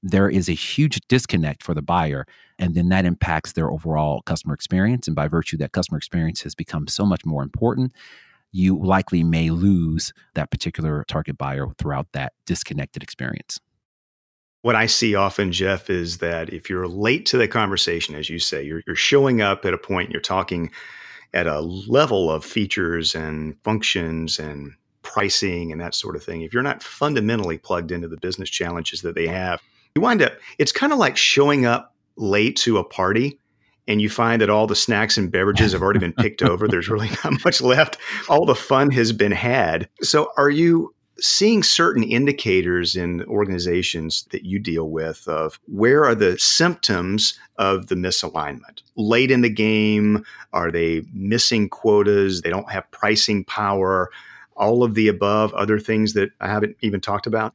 there 0.03 0.29
is 0.29 0.49
a 0.49 0.53
huge 0.53 0.99
disconnect 1.07 1.63
for 1.63 1.73
the 1.73 1.81
buyer 1.81 2.25
and 2.59 2.75
then 2.75 2.89
that 2.89 3.05
impacts 3.05 3.53
their 3.53 3.71
overall 3.71 4.21
customer 4.23 4.53
experience 4.53 5.07
and 5.07 5.15
by 5.15 5.27
virtue 5.27 5.57
that 5.57 5.71
customer 5.71 5.97
experience 5.97 6.41
has 6.41 6.53
become 6.53 6.87
so 6.87 7.05
much 7.05 7.25
more 7.25 7.41
important 7.41 7.93
you 8.53 8.77
likely 8.77 9.23
may 9.23 9.49
lose 9.49 10.13
that 10.35 10.51
particular 10.51 11.03
target 11.07 11.37
buyer 11.37 11.67
throughout 11.77 12.07
that 12.13 12.33
disconnected 12.45 13.03
experience. 13.03 13.59
What 14.61 14.75
I 14.75 14.85
see 14.85 15.15
often, 15.15 15.51
Jeff, 15.51 15.89
is 15.89 16.19
that 16.19 16.53
if 16.53 16.69
you're 16.69 16.87
late 16.87 17.25
to 17.27 17.37
the 17.37 17.49
conversation, 17.49 18.15
as 18.15 18.29
you 18.29 18.39
say, 18.39 18.63
you're, 18.63 18.81
you're 18.87 18.95
showing 18.95 19.41
up 19.41 19.65
at 19.65 19.73
a 19.73 19.77
point, 19.77 20.11
you're 20.11 20.21
talking 20.21 20.71
at 21.33 21.47
a 21.47 21.59
level 21.59 22.31
of 22.31 22.45
features 22.45 23.15
and 23.15 23.57
functions 23.63 24.39
and 24.39 24.71
pricing 25.01 25.71
and 25.71 25.81
that 25.81 25.95
sort 25.95 26.15
of 26.15 26.23
thing. 26.23 26.43
If 26.43 26.53
you're 26.53 26.63
not 26.63 26.81
fundamentally 26.81 27.57
plugged 27.57 27.91
into 27.91 28.07
the 28.07 28.17
business 28.17 28.49
challenges 28.49 29.01
that 29.01 29.15
they 29.15 29.27
have, 29.27 29.59
you 29.95 30.01
wind 30.01 30.23
up, 30.23 30.33
it's 30.57 30.71
kind 30.71 30.91
of 30.91 30.97
like 30.97 31.15
showing 31.15 31.67
up 31.67 31.93
late 32.15 32.55
to 32.55 32.77
a 32.79 32.83
party 32.83 33.37
and 33.87 34.01
you 34.01 34.09
find 34.09 34.41
that 34.41 34.49
all 34.49 34.65
the 34.65 34.75
snacks 34.75 35.17
and 35.17 35.31
beverages 35.31 35.73
have 35.73 35.83
already 35.83 35.99
been 35.99 36.13
picked 36.13 36.41
over. 36.41 36.67
There's 36.67 36.89
really 36.89 37.09
not 37.23 37.43
much 37.45 37.61
left. 37.61 37.97
All 38.27 38.45
the 38.45 38.55
fun 38.55 38.89
has 38.91 39.11
been 39.11 39.31
had. 39.31 39.87
So, 40.01 40.31
are 40.35 40.49
you 40.49 40.95
seeing 41.19 41.61
certain 41.61 42.01
indicators 42.01 42.95
in 42.95 43.23
organizations 43.25 44.27
that 44.31 44.45
you 44.45 44.57
deal 44.57 44.89
with 44.89 45.27
of 45.27 45.59
where 45.67 46.05
are 46.05 46.15
the 46.15 46.39
symptoms 46.39 47.37
of 47.57 47.85
the 47.85 47.93
misalignment 47.93 48.81
late 48.95 49.29
in 49.29 49.41
the 49.41 49.49
game 49.49 50.25
are 50.53 50.71
they 50.71 51.03
missing 51.13 51.69
quotas 51.69 52.41
they 52.41 52.49
don't 52.49 52.71
have 52.71 52.89
pricing 52.89 53.43
power 53.43 54.09
all 54.55 54.81
of 54.83 54.95
the 54.95 55.07
above 55.07 55.53
other 55.53 55.77
things 55.77 56.13
that 56.13 56.31
i 56.41 56.47
haven't 56.47 56.75
even 56.81 56.99
talked 56.99 57.27
about 57.27 57.53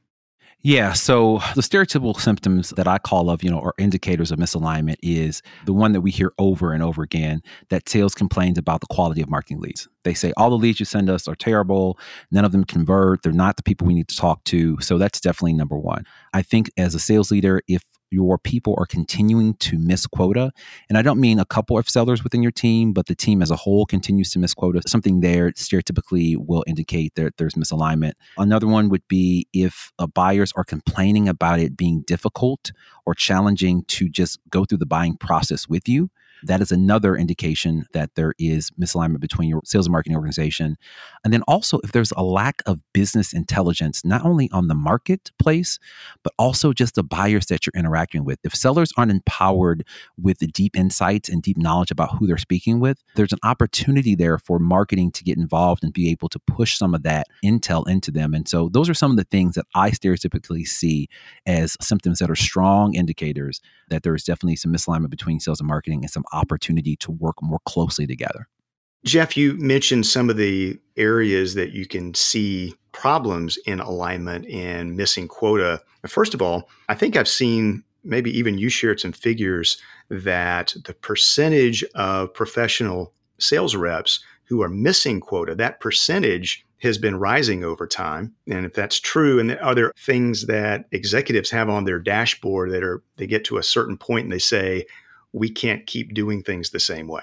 yeah. 0.62 0.92
So 0.92 1.38
the 1.54 1.60
stereotypical 1.60 2.18
symptoms 2.18 2.70
that 2.70 2.88
I 2.88 2.98
call 2.98 3.30
of, 3.30 3.44
you 3.44 3.50
know, 3.50 3.60
or 3.60 3.74
indicators 3.78 4.32
of 4.32 4.38
misalignment 4.40 4.96
is 5.02 5.40
the 5.66 5.72
one 5.72 5.92
that 5.92 6.00
we 6.00 6.10
hear 6.10 6.32
over 6.38 6.72
and 6.72 6.82
over 6.82 7.02
again 7.02 7.42
that 7.70 7.88
sales 7.88 8.14
complains 8.14 8.58
about 8.58 8.80
the 8.80 8.88
quality 8.88 9.22
of 9.22 9.30
marketing 9.30 9.60
leads. 9.60 9.88
They 10.02 10.14
say 10.14 10.32
all 10.36 10.50
the 10.50 10.56
leads 10.56 10.80
you 10.80 10.86
send 10.86 11.10
us 11.10 11.28
are 11.28 11.36
terrible. 11.36 11.98
None 12.32 12.44
of 12.44 12.50
them 12.52 12.64
convert. 12.64 13.22
They're 13.22 13.32
not 13.32 13.56
the 13.56 13.62
people 13.62 13.86
we 13.86 13.94
need 13.94 14.08
to 14.08 14.16
talk 14.16 14.42
to. 14.44 14.80
So 14.80 14.98
that's 14.98 15.20
definitely 15.20 15.52
number 15.52 15.78
one. 15.78 16.04
I 16.34 16.42
think 16.42 16.70
as 16.76 16.94
a 16.94 16.98
sales 16.98 17.30
leader, 17.30 17.62
if 17.68 17.84
your 18.10 18.38
people 18.38 18.74
are 18.78 18.86
continuing 18.86 19.54
to 19.54 19.78
miss 19.78 20.06
quota. 20.06 20.52
And 20.88 20.96
I 20.96 21.02
don't 21.02 21.20
mean 21.20 21.38
a 21.38 21.44
couple 21.44 21.78
of 21.78 21.88
sellers 21.88 22.24
within 22.24 22.42
your 22.42 22.52
team, 22.52 22.92
but 22.92 23.06
the 23.06 23.14
team 23.14 23.42
as 23.42 23.50
a 23.50 23.56
whole 23.56 23.86
continues 23.86 24.30
to 24.32 24.38
miss 24.38 24.54
quota. 24.54 24.82
Something 24.86 25.20
there 25.20 25.50
stereotypically 25.52 26.36
will 26.38 26.64
indicate 26.66 27.14
that 27.16 27.36
there's 27.36 27.54
misalignment. 27.54 28.12
Another 28.36 28.66
one 28.66 28.88
would 28.88 29.06
be 29.08 29.46
if 29.52 29.92
uh, 29.98 30.06
buyers 30.06 30.52
are 30.56 30.64
complaining 30.64 31.28
about 31.28 31.60
it 31.60 31.76
being 31.76 32.02
difficult 32.02 32.72
or 33.06 33.14
challenging 33.14 33.84
to 33.84 34.08
just 34.08 34.38
go 34.50 34.64
through 34.64 34.78
the 34.78 34.86
buying 34.86 35.16
process 35.16 35.68
with 35.68 35.88
you 35.88 36.10
that 36.42 36.60
is 36.60 36.72
another 36.72 37.16
indication 37.16 37.86
that 37.92 38.14
there 38.14 38.34
is 38.38 38.70
misalignment 38.72 39.20
between 39.20 39.48
your 39.48 39.60
sales 39.64 39.86
and 39.86 39.92
marketing 39.92 40.16
organization. 40.16 40.76
And 41.24 41.32
then 41.32 41.42
also, 41.42 41.78
if 41.84 41.92
there's 41.92 42.12
a 42.16 42.22
lack 42.22 42.62
of 42.66 42.80
business 42.92 43.32
intelligence, 43.32 44.04
not 44.04 44.24
only 44.24 44.50
on 44.52 44.68
the 44.68 44.74
marketplace, 44.74 45.78
but 46.22 46.32
also 46.38 46.72
just 46.72 46.94
the 46.94 47.02
buyers 47.02 47.46
that 47.46 47.66
you're 47.66 47.72
interacting 47.76 48.24
with. 48.24 48.38
If 48.44 48.54
sellers 48.54 48.92
aren't 48.96 49.10
empowered 49.10 49.84
with 50.20 50.38
the 50.38 50.46
deep 50.46 50.76
insights 50.76 51.28
and 51.28 51.42
deep 51.42 51.56
knowledge 51.56 51.90
about 51.90 52.16
who 52.16 52.26
they're 52.26 52.38
speaking 52.38 52.80
with, 52.80 53.02
there's 53.16 53.32
an 53.32 53.38
opportunity 53.42 54.14
there 54.14 54.38
for 54.38 54.58
marketing 54.58 55.10
to 55.12 55.24
get 55.24 55.36
involved 55.36 55.84
and 55.84 55.92
be 55.92 56.10
able 56.10 56.28
to 56.30 56.38
push 56.40 56.76
some 56.76 56.94
of 56.94 57.02
that 57.02 57.26
intel 57.44 57.88
into 57.88 58.10
them. 58.10 58.34
And 58.34 58.48
so, 58.48 58.68
those 58.68 58.88
are 58.88 58.94
some 58.94 59.10
of 59.10 59.16
the 59.16 59.24
things 59.24 59.54
that 59.54 59.66
I 59.74 59.90
stereotypically 59.90 60.66
see 60.66 61.08
as 61.46 61.76
symptoms 61.80 62.18
that 62.18 62.30
are 62.30 62.36
strong 62.36 62.94
indicators 62.94 63.60
that 63.90 64.02
there 64.02 64.14
is 64.14 64.24
definitely 64.24 64.56
some 64.56 64.72
misalignment 64.72 65.10
between 65.10 65.40
sales 65.40 65.60
and 65.60 65.66
marketing 65.66 66.00
and 66.02 66.10
some 66.10 66.24
opportunity 66.32 66.96
to 66.96 67.10
work 67.10 67.36
more 67.42 67.60
closely 67.66 68.06
together. 68.06 68.48
Jeff, 69.04 69.36
you 69.36 69.54
mentioned 69.58 70.06
some 70.06 70.28
of 70.28 70.36
the 70.36 70.78
areas 70.96 71.54
that 71.54 71.72
you 71.72 71.86
can 71.86 72.14
see 72.14 72.74
problems 72.92 73.56
in 73.58 73.80
alignment 73.80 74.46
and 74.48 74.96
missing 74.96 75.28
quota. 75.28 75.80
First 76.06 76.34
of 76.34 76.42
all, 76.42 76.68
I 76.88 76.94
think 76.94 77.16
I've 77.16 77.28
seen 77.28 77.84
maybe 78.02 78.36
even 78.36 78.58
you 78.58 78.68
shared 78.68 79.00
some 79.00 79.12
figures 79.12 79.80
that 80.08 80.74
the 80.84 80.94
percentage 80.94 81.84
of 81.94 82.32
professional 82.34 83.12
sales 83.38 83.76
reps 83.76 84.20
who 84.44 84.62
are 84.62 84.68
missing 84.68 85.20
quota, 85.20 85.54
that 85.54 85.78
percentage 85.78 86.64
has 86.80 86.96
been 86.96 87.16
rising 87.16 87.64
over 87.64 87.86
time. 87.86 88.34
And 88.48 88.64
if 88.64 88.72
that's 88.72 89.00
true, 89.00 89.38
and 89.38 89.58
are 89.58 89.74
there 89.74 89.92
things 89.98 90.46
that 90.46 90.86
executives 90.92 91.50
have 91.50 91.68
on 91.68 91.84
their 91.84 91.98
dashboard 91.98 92.70
that 92.70 92.82
are 92.82 93.02
they 93.16 93.26
get 93.26 93.44
to 93.46 93.58
a 93.58 93.62
certain 93.62 93.96
point 93.96 94.24
and 94.24 94.32
they 94.32 94.38
say, 94.38 94.86
we 95.32 95.50
can't 95.50 95.86
keep 95.86 96.14
doing 96.14 96.42
things 96.42 96.70
the 96.70 96.80
same 96.80 97.08
way. 97.08 97.22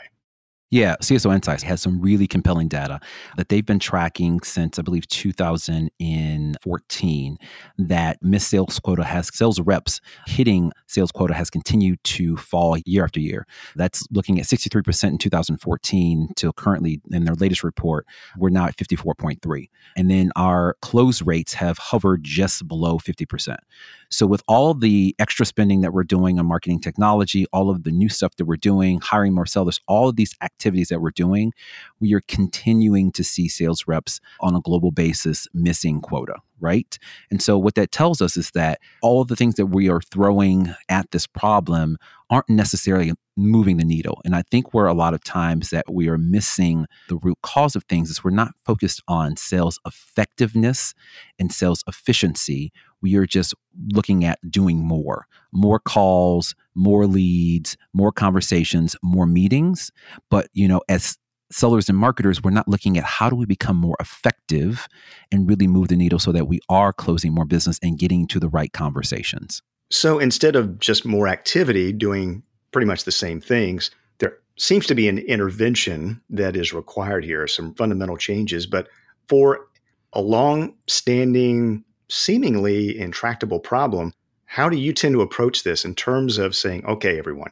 Yeah, 0.72 0.96
CSO 1.02 1.34
Insights 1.34 1.64
has 1.64 1.80
some 1.80 2.02
really 2.02 2.28
compelling 2.28 2.68
data 2.68 3.00
that 3.38 3.48
they've 3.50 3.66
been 3.66 3.80
tracking 3.80 4.42
since 4.42 4.80
I 4.80 4.82
believe 4.82 5.08
2014 5.08 7.38
that 7.78 8.18
missed 8.24 8.50
sales 8.50 8.80
quota 8.80 9.04
has 9.04 9.30
sales 9.34 9.62
reps 9.62 10.02
hitting 10.26 10.72
sales 10.88 11.12
quota 11.12 11.36
has 11.36 11.52
continued 11.52 12.04
to 12.06 12.36
fall 12.36 12.78
year 12.86 13.04
after 13.04 13.20
year. 13.20 13.46
That's 13.76 14.08
looking 14.12 14.40
at 14.40 14.48
63% 14.48 15.12
in 15.12 15.20
2014 15.20 16.30
till 16.36 16.52
currently 16.52 17.00
in 17.12 17.26
their 17.26 17.36
latest 17.36 17.64
report, 17.64 18.08
we're 18.36 18.50
now 18.50 18.66
at 18.66 18.76
54.3. 18.76 19.70
And 19.96 20.10
then 20.10 20.32
our 20.36 20.78
close 20.82 21.22
rates 21.22 21.54
have 21.54 21.78
hovered 21.78 22.24
just 22.24 22.68
below 22.68 22.98
50%. 22.98 23.58
So, 24.16 24.26
with 24.26 24.44
all 24.48 24.74
the 24.74 25.14
extra 25.20 25.46
spending 25.46 25.82
that 25.82 25.92
we're 25.92 26.06
doing 26.06 26.40
on 26.40 26.46
marketing 26.46 26.80
technology, 26.80 27.46
all 27.52 27.70
of 27.70 27.84
the 27.84 27.92
new 27.92 28.08
stuff 28.08 28.38
that 28.38 28.46
we're 28.46 28.56
doing, 28.56 29.02
hiring 29.02 29.34
more 29.34 29.46
sellers, 29.46 29.82
all 29.90 30.08
of 30.08 30.16
these 30.16 30.34
activities 30.42 30.88
that 30.88 31.02
we're 31.02 31.12
doing, 31.12 31.52
we 32.00 32.14
are 32.14 32.22
continuing 32.30 33.12
to 33.12 33.26
see 33.26 33.50
sales 33.50 33.88
reps 33.88 34.22
on 34.40 34.56
a 34.56 34.62
global 34.62 34.92
basis 34.92 35.50
missing 35.54 36.00
quota, 36.00 36.36
right? 36.62 36.98
And 37.30 37.42
so, 37.42 37.58
what 37.58 37.76
that 37.76 37.92
tells 37.92 38.22
us 38.22 38.38
is 38.38 38.52
that 38.52 38.80
all 39.02 39.20
of 39.20 39.28
the 39.28 39.36
things 39.36 39.56
that 39.56 39.66
we 39.66 39.90
are 39.90 40.00
throwing 40.00 40.74
at 40.88 41.12
this 41.12 41.28
problem 41.28 41.98
aren't 42.30 42.48
necessarily 42.48 43.12
moving 43.38 43.78
the 43.78 43.86
needle. 43.86 44.22
And 44.24 44.36
I 44.36 44.44
think 44.50 44.74
where 44.74 44.88
a 44.88 44.94
lot 44.94 45.14
of 45.14 45.24
times 45.24 45.72
that 45.72 45.92
we 45.92 46.08
are 46.08 46.18
missing 46.18 46.86
the 47.10 47.18
root 47.18 47.38
cause 47.44 47.76
of 47.76 47.84
things 47.84 48.10
is 48.10 48.24
we're 48.24 48.32
not 48.32 48.56
focused 48.66 49.04
on 49.08 49.36
sales 49.36 49.78
effectiveness 49.86 50.94
and 51.38 51.52
sales 51.52 51.84
efficiency 51.86 52.72
we 53.02 53.16
are 53.16 53.26
just 53.26 53.54
looking 53.94 54.26
at 54.26 54.40
doing 54.50 54.78
more 54.78 55.28
more 55.52 55.80
calls 55.80 56.56
more 56.76 57.06
leads 57.08 57.78
more 57.94 58.12
conversations 58.12 58.96
more 59.04 59.26
meetings. 59.26 59.92
But 60.30 60.48
you 60.54 60.68
know 60.68 60.82
as 60.90 61.18
sellers 61.52 61.90
and 61.90 61.98
marketers 61.98 62.42
we're 62.42 62.52
not 62.52 62.68
looking 62.68 62.98
at 62.98 63.04
how 63.04 63.30
do 63.30 63.36
we 63.36 63.46
become 63.46 63.78
more 63.78 63.96
effective 64.00 64.88
and 65.32 65.48
really 65.48 65.68
move 65.68 65.90
the 65.90 65.96
needle 65.96 66.20
so 66.20 66.32
that 66.32 66.48
we 66.48 66.60
are 66.70 66.92
closing 66.92 67.34
more 67.34 67.46
business 67.46 67.80
and 67.84 68.00
getting 68.00 68.28
to 68.28 68.40
the 68.40 68.50
right 68.50 68.74
conversations. 68.74 69.62
So 69.92 70.18
instead 70.18 70.56
of 70.56 70.80
just 70.80 71.06
more 71.06 71.28
activity 71.28 71.94
doing 71.94 72.44
pretty 72.72 72.88
much 72.88 73.04
the 73.04 73.12
same 73.12 73.40
things 73.40 73.92
there 74.20 74.38
seems 74.58 74.88
to 74.88 74.96
be 74.96 75.08
an 75.08 75.20
intervention 75.20 76.22
that 76.30 76.56
is 76.56 76.74
required 76.74 77.24
here 77.24 77.48
some 77.48 77.74
fundamental 77.76 78.18
changes. 78.18 78.66
But 78.66 78.88
for 79.28 79.68
a 80.14 80.22
long 80.22 80.76
standing 80.88 81.84
seemingly 82.10 82.98
intractable 82.98 83.60
problem, 83.60 84.14
how 84.46 84.70
do 84.70 84.78
you 84.78 84.94
tend 84.94 85.14
to 85.14 85.22
approach 85.22 85.64
this 85.64 85.86
in 85.86 85.96
terms 85.96 86.38
of 86.38 86.56
saying, 86.56 86.86
okay, 86.86 87.18
everyone, 87.18 87.52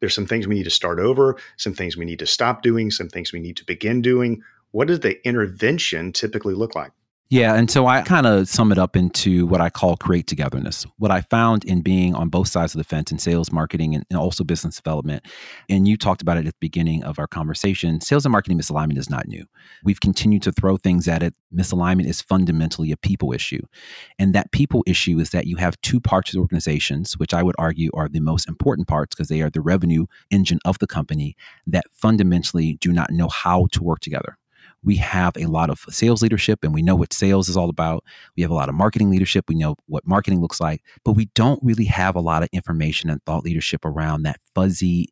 there's 0.00 0.14
some 0.14 0.26
things 0.26 0.46
we 0.46 0.54
need 0.54 0.64
to 0.64 0.70
start 0.70 0.98
over, 0.98 1.36
some 1.56 1.74
things 1.74 1.96
we 1.96 2.04
need 2.04 2.20
to 2.20 2.26
stop 2.26 2.62
doing, 2.62 2.90
some 2.90 3.08
things 3.08 3.32
we 3.32 3.40
need 3.40 3.56
to 3.56 3.64
begin 3.64 4.00
doing? 4.00 4.42
What 4.70 4.88
does 4.88 5.00
the 5.00 5.26
intervention 5.26 6.12
typically 6.12 6.54
look 6.54 6.74
like? 6.74 6.92
Yeah. 7.30 7.56
And 7.56 7.70
so 7.70 7.86
I 7.86 8.00
kind 8.00 8.26
of 8.26 8.48
sum 8.48 8.72
it 8.72 8.78
up 8.78 8.96
into 8.96 9.46
what 9.46 9.60
I 9.60 9.68
call 9.68 9.98
create 9.98 10.26
togetherness. 10.26 10.86
What 10.96 11.10
I 11.10 11.20
found 11.20 11.62
in 11.62 11.82
being 11.82 12.14
on 12.14 12.30
both 12.30 12.48
sides 12.48 12.74
of 12.74 12.78
the 12.78 12.84
fence 12.84 13.12
in 13.12 13.18
sales, 13.18 13.52
marketing, 13.52 13.94
and, 13.94 14.06
and 14.08 14.18
also 14.18 14.44
business 14.44 14.76
development, 14.76 15.26
and 15.68 15.86
you 15.86 15.98
talked 15.98 16.22
about 16.22 16.38
it 16.38 16.46
at 16.46 16.54
the 16.54 16.58
beginning 16.58 17.04
of 17.04 17.18
our 17.18 17.26
conversation, 17.26 18.00
sales 18.00 18.24
and 18.24 18.32
marketing 18.32 18.58
misalignment 18.58 18.96
is 18.96 19.10
not 19.10 19.28
new. 19.28 19.44
We've 19.84 20.00
continued 20.00 20.42
to 20.44 20.52
throw 20.52 20.78
things 20.78 21.06
at 21.06 21.22
it. 21.22 21.34
Misalignment 21.54 22.06
is 22.06 22.22
fundamentally 22.22 22.92
a 22.92 22.96
people 22.96 23.34
issue. 23.34 23.60
And 24.18 24.34
that 24.34 24.50
people 24.50 24.82
issue 24.86 25.18
is 25.18 25.28
that 25.30 25.46
you 25.46 25.56
have 25.56 25.78
two 25.82 26.00
parts 26.00 26.30
of 26.30 26.36
the 26.36 26.40
organizations, 26.40 27.18
which 27.18 27.34
I 27.34 27.42
would 27.42 27.56
argue 27.58 27.90
are 27.92 28.08
the 28.08 28.20
most 28.20 28.48
important 28.48 28.88
parts 28.88 29.14
because 29.14 29.28
they 29.28 29.42
are 29.42 29.50
the 29.50 29.60
revenue 29.60 30.06
engine 30.30 30.60
of 30.64 30.78
the 30.78 30.86
company 30.86 31.36
that 31.66 31.84
fundamentally 31.92 32.78
do 32.80 32.90
not 32.90 33.10
know 33.10 33.28
how 33.28 33.66
to 33.72 33.82
work 33.82 34.00
together 34.00 34.37
we 34.84 34.96
have 34.96 35.36
a 35.36 35.46
lot 35.46 35.70
of 35.70 35.80
sales 35.88 36.22
leadership 36.22 36.60
and 36.62 36.72
we 36.72 36.82
know 36.82 36.94
what 36.94 37.12
sales 37.12 37.48
is 37.48 37.56
all 37.56 37.68
about. 37.68 38.04
We 38.36 38.42
have 38.42 38.50
a 38.50 38.54
lot 38.54 38.68
of 38.68 38.74
marketing 38.74 39.10
leadership. 39.10 39.46
We 39.48 39.54
know 39.54 39.76
what 39.86 40.06
marketing 40.06 40.40
looks 40.40 40.60
like, 40.60 40.82
but 41.04 41.12
we 41.12 41.26
don't 41.34 41.60
really 41.62 41.84
have 41.86 42.16
a 42.16 42.20
lot 42.20 42.42
of 42.42 42.48
information 42.52 43.10
and 43.10 43.22
thought 43.24 43.44
leadership 43.44 43.84
around 43.84 44.22
that 44.22 44.40
fuzzy 44.54 45.08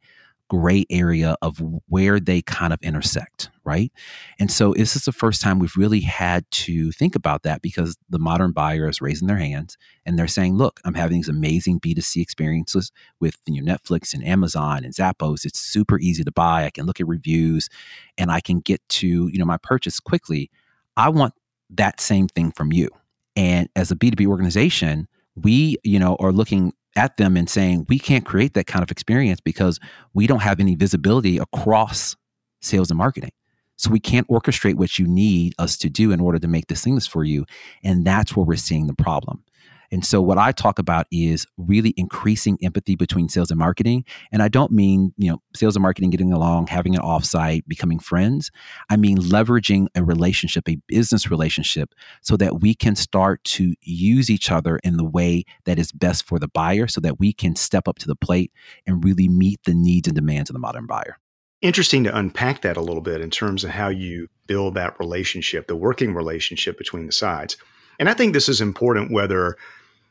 gray 0.49 0.85
area 0.91 1.37
of 1.43 1.61
where 1.89 2.21
they 2.21 2.41
kind 2.43 2.73
of 2.73 2.79
intersect, 2.83 3.51
right? 3.65 3.93
And 4.39 4.51
so 4.51 4.75
this 4.75 4.95
is 4.95 5.05
the 5.05 5.13
first 5.13 5.41
time 5.43 5.59
we've 5.59 5.77
really 5.77 6.01
had 6.01 6.49
to 6.53 6.93
think 6.93 7.17
about 7.17 7.43
that 7.43 7.63
because 7.63 7.97
the 8.09 8.19
modern 8.19 8.53
buyer 8.53 8.89
is 8.89 9.01
raising 9.01 9.27
their 9.27 9.39
hands 9.39 9.77
and 10.05 10.19
they're 10.19 10.29
saying, 10.29 10.57
look, 10.57 10.81
I'm 10.85 10.95
having 10.95 11.17
these 11.17 11.29
amazing 11.29 11.81
B2C 11.81 12.23
experiences 12.23 12.93
with 13.21 13.37
you 13.47 13.61
know, 13.61 13.75
Netflix 13.75 14.15
and 14.15 14.25
Amazon 14.25 14.85
and 14.85 14.95
Zappos. 14.95 15.45
It's 15.45 15.59
super 15.59 15.99
easy 15.99 16.23
to 16.23 16.33
buy. 16.33 16.65
I 16.65 16.71
can 16.71 16.87
look 16.87 17.01
at 17.01 17.09
reviews 17.09 17.69
and 18.17 18.31
I 18.31 18.41
can 18.41 18.61
get 18.61 18.87
to, 18.91 19.07
you 19.07 19.39
know, 19.39 19.45
my 19.45 19.59
purchase 19.59 19.99
quickly. 19.99 20.51
I 20.97 21.09
want 21.09 21.35
that 21.71 22.01
same 22.01 22.29
thing 22.29 22.53
from 22.53 22.73
you. 22.73 22.89
And 23.35 23.69
as 23.75 23.91
a 23.91 23.97
B2B 23.97 24.27
organization, 24.27 25.09
we, 25.35 25.77
you 25.85 25.99
know, 25.99 26.17
are 26.21 26.33
looking 26.33 26.73
at 26.97 27.17
them 27.17 27.37
and 27.37 27.49
saying, 27.49 27.87
we 27.89 27.99
can't 27.99 28.25
create 28.25 28.55
that 28.55 28.67
kind 28.67 28.83
of 28.83 28.91
experience 28.91 29.41
because 29.41 29.79
we 30.15 30.27
don't 30.27 30.43
have 30.43 30.61
any 30.61 30.75
visibility 30.75 31.39
across 31.39 32.17
sales 32.61 32.91
and 32.91 32.99
marketing. 32.99 33.31
So 33.77 33.91
we 33.91 34.01
can't 34.01 34.27
orchestrate 34.29 34.77
what 34.77 34.99
you 34.99 35.07
need 35.07 35.55
us 35.59 35.77
to 35.79 35.91
do 35.91 36.11
in 36.11 36.21
order 36.21 36.39
to 36.39 36.49
make 36.49 36.67
this 36.69 36.81
seamless 36.81 37.07
for 37.07 37.25
you. 37.25 37.45
And 37.85 38.07
that's 38.07 38.35
where 38.35 38.47
we're 38.47 38.57
seeing 38.57 38.87
the 38.87 38.95
problem. 38.95 39.45
And 39.91 40.05
so 40.05 40.21
what 40.21 40.39
I 40.39 40.53
talk 40.53 40.79
about 40.79 41.07
is 41.11 41.47
really 41.57 41.95
increasing 41.97 42.59
empathy 42.63 42.97
between 42.97 43.29
sales 43.29 43.51
and 43.51 43.59
marketing. 43.59 44.05
And 44.33 44.43
I 44.43 44.49
don't 44.49 44.73
mean, 44.73 45.13
you 45.17 45.31
know, 45.31 45.43
sales 45.55 45.77
and 45.77 45.83
marketing 45.83 46.11
getting 46.11 46.33
along, 46.33 46.69
having 46.69 46.95
an 46.95 47.03
offsite, 47.03 47.63
becoming 47.67 47.99
friends. 47.99 48.51
I 48.91 48.97
mean 48.97 49.19
leveraging 49.19 49.87
a 49.95 50.03
relationship, 50.03 50.69
a 50.69 50.79
business 50.87 51.31
relationship, 51.31 51.95
so 52.23 52.37
that 52.37 52.61
we 52.61 52.75
can 52.75 52.97
start 52.97 53.43
to 53.45 53.75
use 53.83 54.31
each 54.31 54.51
other 54.51 54.79
in 54.79 54.97
the 54.97 55.05
way 55.05 55.45
that 55.65 55.79
is 55.79 55.93
best 55.93 56.27
for 56.27 56.39
the 56.39 56.49
buyer 56.49 56.87
so 56.87 57.01
that 57.01 57.19
we 57.19 57.33
can 57.33 57.57
step 57.57 57.89
up 57.89 57.99
to 57.99 58.07
the 58.07 58.17
plate 58.17 58.53
and 58.87 59.05
really 59.05 59.29
meet 59.29 59.61
the 59.65 59.75
needs 59.75 60.09
and 60.09 60.15
demands 60.15 60.51
of 60.51 60.55
the 60.55 60.61
modern 60.61 60.87
buyer. 60.87 61.19
Interesting 61.63 62.05
to 62.05 62.17
unpack 62.17 62.63
that 62.63 62.77
a 62.77 62.83
little 62.83 63.01
bit 63.01 63.21
in 63.21 63.31
terms 63.31 63.65
of 63.65 63.71
how 63.71 63.89
you 63.89 64.29
build 64.47 64.75
that 64.75 64.99
relationship, 65.01 65.67
the 65.67 65.77
working 65.77 66.15
relationship 66.15 66.77
between 66.77 67.07
the 67.07 67.13
sides. 67.13 67.57
And 67.99 68.09
I 68.09 68.15
think 68.15 68.33
this 68.33 68.49
is 68.49 68.61
important 68.61 69.13
whether 69.13 69.57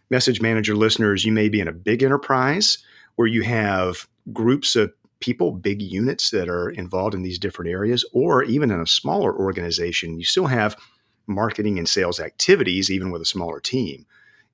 message 0.09 0.41
manager 0.41 0.75
listeners, 0.75 1.25
you 1.25 1.31
may 1.31 1.49
be 1.49 1.59
in 1.59 1.67
a 1.67 1.73
big 1.73 2.03
enterprise 2.03 2.77
where 3.15 3.27
you 3.27 3.41
have 3.43 4.07
groups 4.33 4.75
of 4.75 4.93
people, 5.19 5.51
big 5.51 5.81
units 5.81 6.29
that 6.31 6.49
are 6.49 6.69
involved 6.69 7.15
in 7.15 7.23
these 7.23 7.39
different 7.39 7.71
areas, 7.71 8.05
or 8.11 8.43
even 8.43 8.69
in 8.71 8.79
a 8.79 8.87
smaller 8.87 9.35
organization, 9.35 10.17
you 10.17 10.25
still 10.25 10.47
have 10.47 10.75
marketing 11.27 11.79
and 11.79 11.89
sales 11.89 12.19
activities, 12.19 12.91
even 12.91 13.11
with 13.11 13.21
a 13.21 13.25
smaller 13.25 13.59
team. 13.59 14.05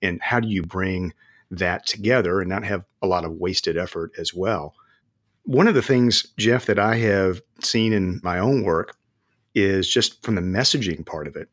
And 0.02 0.22
how 0.22 0.40
do 0.40 0.48
you 0.48 0.62
bring 0.62 1.14
that 1.50 1.86
together 1.86 2.40
and 2.40 2.50
not 2.50 2.64
have 2.64 2.86
a 3.02 3.08
lot 3.08 3.26
of 3.26 3.34
wasted 3.34 3.78
effort 3.78 4.12
as 4.18 4.34
well? 4.34 4.76
One 5.44 5.68
of 5.68 5.76
the 5.76 5.82
things, 5.82 6.28
Jeff, 6.38 6.66
that 6.68 6.80
I 6.80 6.98
have 6.98 7.42
seen 7.60 7.94
in 7.94 8.22
my 8.24 8.40
own 8.40 8.64
work 8.64 8.96
is 9.54 9.90
just 9.90 10.24
from 10.24 10.36
the 10.36 10.42
messaging 10.42 11.06
part 11.06 11.28
of 11.28 11.36
it, 11.36 11.50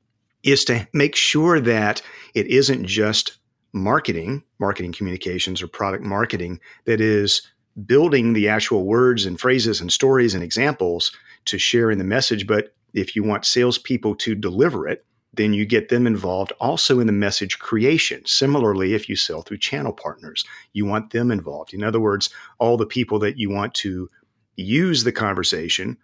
is 0.51 0.65
to 0.67 0.87
make 0.93 1.17
sure 1.17 1.61
that 1.61 2.03
it 2.35 2.47
isn't 2.47 2.87
just 2.87 3.39
marketing, 3.73 4.43
marketing 4.59 4.93
communications, 4.93 5.63
or 5.63 5.69
product 5.69 6.05
marketing 6.05 6.61
that 6.85 7.01
is 7.01 7.43
building 7.87 8.33
the 8.33 8.49
actual 8.49 8.85
words 8.85 9.27
and 9.27 9.39
phrases 9.39 9.81
and 9.81 9.93
stories 9.93 10.35
and 10.35 10.43
examples 10.43 11.13
to 11.45 11.59
share 11.59 11.91
in 11.91 11.99
the 11.99 12.05
message. 12.05 12.47
But 12.47 12.75
if 12.95 13.15
you 13.15 13.23
want 13.23 13.45
salespeople 13.45 14.17
to 14.17 14.35
deliver 14.35 14.89
it, 14.89 15.05
then 15.35 15.53
you 15.53 15.67
get 15.67 15.89
them 15.89 16.07
involved 16.07 16.53
also 16.59 16.99
in 16.99 17.07
the 17.07 17.13
message 17.13 17.59
creation. 17.59 18.25
Similarly, 18.27 18.95
if 18.95 19.09
you 19.09 19.15
sell 19.15 19.43
through 19.43 19.59
channel 19.59 19.93
partners, 19.93 20.45
you 20.73 20.85
want 20.85 21.11
them 21.11 21.31
involved. 21.31 21.75
In 21.75 21.85
other 21.85 22.01
words, 22.01 22.31
all 22.59 22.77
the 22.77 22.87
people 22.87 23.19
that 23.21 23.39
you 23.39 23.51
want 23.51 23.75
to 23.75 24.11
use 24.57 25.05
the 25.05 25.13
conversation 25.13 25.97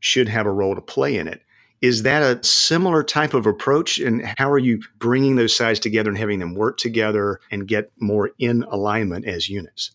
should 0.00 0.28
have 0.28 0.46
a 0.46 0.52
role 0.52 0.74
to 0.74 0.80
play 0.80 1.16
in 1.16 1.28
it. 1.28 1.42
Is 1.80 2.02
that 2.02 2.22
a 2.22 2.42
similar 2.44 3.02
type 3.02 3.32
of 3.34 3.46
approach? 3.46 3.98
And 3.98 4.24
how 4.38 4.50
are 4.50 4.58
you 4.58 4.82
bringing 4.98 5.36
those 5.36 5.56
sides 5.56 5.80
together 5.80 6.10
and 6.10 6.18
having 6.18 6.38
them 6.38 6.54
work 6.54 6.76
together 6.76 7.40
and 7.50 7.66
get 7.66 7.90
more 7.98 8.30
in 8.38 8.64
alignment 8.64 9.26
as 9.26 9.48
units? 9.48 9.92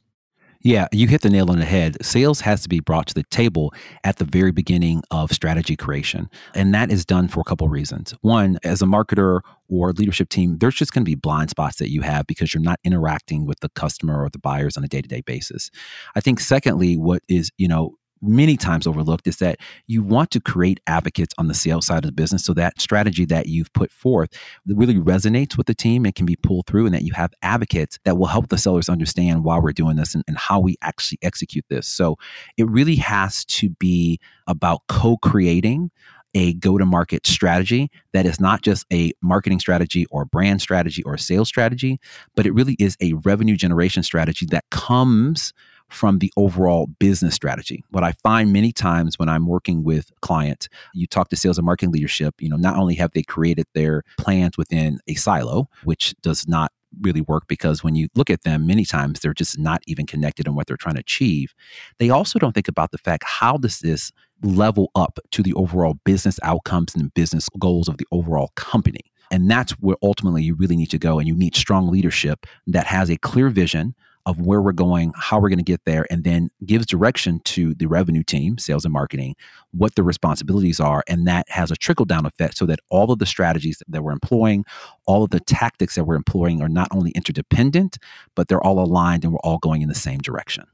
Yeah, 0.66 0.88
you 0.92 1.08
hit 1.08 1.22
the 1.22 1.30
nail 1.30 1.52
on 1.52 1.60
the 1.60 1.66
head. 1.66 2.04
Sales 2.04 2.42
has 2.42 2.64
to 2.64 2.70
be 2.70 2.80
brought 2.80 3.06
to 3.06 3.14
the 3.14 3.22
table 3.26 3.72
at 4.04 4.16
the 4.16 4.26
very 4.26 4.52
beginning 4.52 5.04
of 5.12 5.32
strategy 5.32 5.76
creation. 5.76 6.28
And 6.56 6.74
that 6.74 6.92
is 6.92 7.06
done 7.06 7.28
for 7.28 7.42
a 7.42 7.44
couple 7.44 7.68
of 7.68 7.72
reasons. 7.72 8.16
One, 8.22 8.58
as 8.64 8.82
a 8.82 8.86
marketer 8.86 9.42
or 9.70 9.92
leadership 9.92 10.30
team, 10.30 10.58
there's 10.58 10.74
just 10.74 10.92
going 10.92 11.04
to 11.04 11.10
be 11.10 11.14
blind 11.14 11.52
spots 11.52 11.78
that 11.78 11.92
you 11.92 12.02
have 12.02 12.26
because 12.26 12.52
you're 12.52 12.64
not 12.64 12.80
interacting 12.84 13.46
with 13.46 13.60
the 13.60 13.70
customer 13.70 14.24
or 14.24 14.30
the 14.32 14.40
buyers 14.40 14.76
on 14.76 14.84
a 14.84 14.88
day 14.88 15.04
to 15.04 15.08
day 15.08 15.22
basis. 15.22 15.70
I 16.16 16.20
think, 16.20 16.40
secondly, 16.40 16.98
what 16.98 17.22
is, 17.30 17.52
you 17.58 17.68
know, 17.68 17.94
many 18.28 18.58
times 18.58 18.88
overlooked 18.88 19.28
is 19.28 19.38
that 19.38 19.60
you 19.88 20.04
want 20.04 20.32
to 20.32 20.40
create 20.40 20.80
advocates 20.88 21.34
on 21.38 21.48
the 21.48 21.54
sales 21.54 21.86
side 21.86 22.00
of 22.00 22.10
the 22.10 22.12
business. 22.12 22.44
So 22.44 22.54
that 22.54 22.80
strategy 22.80 23.26
that 23.26 23.48
you've 23.48 23.72
put 23.74 23.92
forth 23.92 24.30
really 24.66 24.96
resonates 24.96 25.58
with 25.58 25.68
the 25.68 25.76
team 25.76 26.06
and 26.06 26.14
can 26.16 26.26
be 26.26 26.36
pulled 26.36 26.68
through 26.68 26.86
and 26.86 26.96
that 26.96 27.04
you 27.04 27.14
have 27.14 27.34
advocates 27.42 28.00
that 28.06 28.18
will 28.18 28.28
help 28.28 28.50
the 28.50 28.58
sellers 28.58 28.90
understand 28.90 29.44
why 29.44 29.60
we're 29.60 29.72
doing 29.72 29.96
this 29.96 30.16
and, 30.16 30.24
and 30.28 30.38
how 30.38 30.60
we 30.60 30.78
actually 30.82 31.20
execute 31.22 31.66
this. 31.70 31.88
So 31.88 32.18
it 32.58 32.68
really 32.70 32.96
has 32.98 33.46
to 33.46 33.70
be 33.70 34.20
about 34.48 34.82
co-creating 34.88 35.92
a 36.36 36.54
go 36.56 36.78
to 36.78 36.86
market 36.86 37.26
strategy 37.26 37.90
that 38.14 38.26
is 38.26 38.40
not 38.40 38.62
just 38.62 38.86
a 38.92 39.14
marketing 39.22 39.60
strategy 39.60 40.06
or 40.12 40.26
brand 40.26 40.62
strategy 40.62 41.02
or 41.04 41.18
sales 41.18 41.48
strategy, 41.48 41.98
but 42.36 42.46
it 42.46 42.54
really 42.54 42.76
is 42.78 42.98
a 43.02 43.14
revenue 43.24 43.56
generation 43.56 44.04
strategy 44.04 44.46
that 44.52 44.66
comes 44.70 45.54
from 45.90 46.20
the 46.20 46.32
overall 46.36 46.88
business 47.00 47.36
strategy. 47.36 47.84
What 47.92 48.04
I 48.04 48.14
find 48.24 48.52
many 48.52 48.72
times 48.72 49.18
when 49.20 49.30
I'm 49.30 49.48
working 49.48 49.84
with 49.84 50.12
clients, 50.22 50.68
you 50.94 51.08
talk 51.08 51.30
to 51.30 51.36
sales 51.36 51.58
and 51.58 51.66
marketing 51.66 51.92
leadership, 51.92 52.36
you 52.40 52.50
know, 52.50 52.58
not 52.58 52.78
only 52.78 52.96
have 52.96 53.12
they 53.12 53.24
created 53.24 53.66
their 53.74 54.04
plans 54.18 54.58
within 54.58 55.00
a 55.08 55.16
silo, 55.16 55.70
which 55.84 56.16
does 56.22 56.48
not 56.48 56.72
really 57.02 57.22
work 57.22 57.44
because 57.48 57.84
when 57.84 57.96
you 57.96 58.08
look 58.16 58.30
at 58.30 58.44
them 58.44 58.66
many 58.66 58.86
times 58.86 59.20
they're 59.20 59.34
just 59.34 59.60
not 59.60 59.82
even 59.86 60.06
connected 60.06 60.48
in 60.48 60.56
what 60.56 60.66
they're 60.66 60.78
trying 60.78 60.96
to 60.96 61.02
achieve 61.02 61.54
they 62.00 62.10
also 62.10 62.40
don't 62.40 62.54
think 62.54 62.70
about 62.70 62.92
the 62.92 62.98
fact 62.98 63.24
how 63.26 63.58
does 63.58 63.80
this 63.80 64.14
level 64.44 64.92
up 64.96 65.20
to 65.32 65.44
the 65.44 65.54
overall 65.56 65.96
business 66.06 66.40
outcomes 66.42 66.96
and 66.96 67.14
business 67.14 67.50
goals 67.60 67.90
of 67.90 67.98
the 67.98 68.08
overall 68.14 68.52
company 68.56 69.02
and 69.32 69.50
that's 69.50 69.72
where 69.74 69.98
ultimately 70.04 70.44
you 70.44 70.56
really 70.56 70.76
need 70.76 70.90
to 70.90 70.98
go 70.98 71.20
and 71.20 71.28
you 71.28 71.36
need 71.36 71.56
strong 71.56 71.90
leadership 71.90 72.46
that 72.68 72.86
has 72.86 73.10
a 73.10 73.18
clear 73.18 73.50
vision 73.50 73.96
of 74.26 74.40
where 74.40 74.62
we're 74.62 74.72
going, 74.72 75.14
how 75.16 75.40
we're 75.40 75.50
going 75.50 75.60
to 75.60 75.64
get 75.64 75.84
there, 75.86 76.06
and 76.10 76.24
then 76.24 76.50
gives 76.66 76.86
direction 76.86 77.40
to 77.46 77.74
the 77.76 77.86
revenue 77.86 78.24
team, 78.24 78.58
sales 78.58 78.86
and 78.86 78.94
marketing, 78.94 79.36
what 79.72 79.96
the 79.96 80.04
responsibilities 80.04 80.80
are. 80.80 81.04
And 81.08 81.28
that 81.28 81.46
has 81.50 81.72
a 81.72 81.76
trickle 81.76 82.06
down 82.06 82.26
effect 82.26 82.58
so 82.58 82.66
that 82.66 82.80
all 82.90 83.12
of 83.12 83.20
the 83.20 83.26
strategies 83.26 83.82
that 83.88 84.02
we're 84.04 84.12
employing, 84.12 84.66
all 85.06 85.24
of 85.24 85.30
the 85.30 85.40
tactics 85.40 85.96
that 85.96 86.06
we're 86.06 86.16
employing 86.16 86.62
are 86.62 86.70
not 86.70 86.88
only 86.92 87.12
interdependent, 87.12 87.98
but 88.36 88.48
they're 88.48 88.64
all 88.64 88.80
aligned 88.80 89.24
and 89.24 89.34
we're 89.34 89.40
all 89.40 89.60
going 89.60 89.82
in 89.82 89.90
the 89.90 89.96
same 89.96 90.20
direction. 90.20 90.66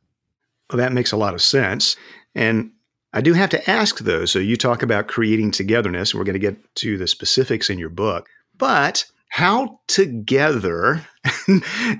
Well, 0.69 0.77
that 0.77 0.93
makes 0.93 1.11
a 1.11 1.17
lot 1.17 1.33
of 1.33 1.41
sense. 1.41 1.97
And 2.33 2.71
I 3.13 3.19
do 3.19 3.33
have 3.33 3.49
to 3.49 3.69
ask 3.69 3.99
though, 3.99 4.23
so 4.25 4.39
you 4.39 4.55
talk 4.55 4.83
about 4.83 5.09
creating 5.09 5.51
togetherness, 5.51 6.11
and 6.13 6.19
we're 6.19 6.25
going 6.25 6.33
to 6.33 6.39
get 6.39 6.75
to 6.75 6.97
the 6.97 7.07
specifics 7.07 7.69
in 7.69 7.77
your 7.77 7.89
book, 7.89 8.29
but 8.57 9.05
how 9.31 9.79
together 9.87 11.07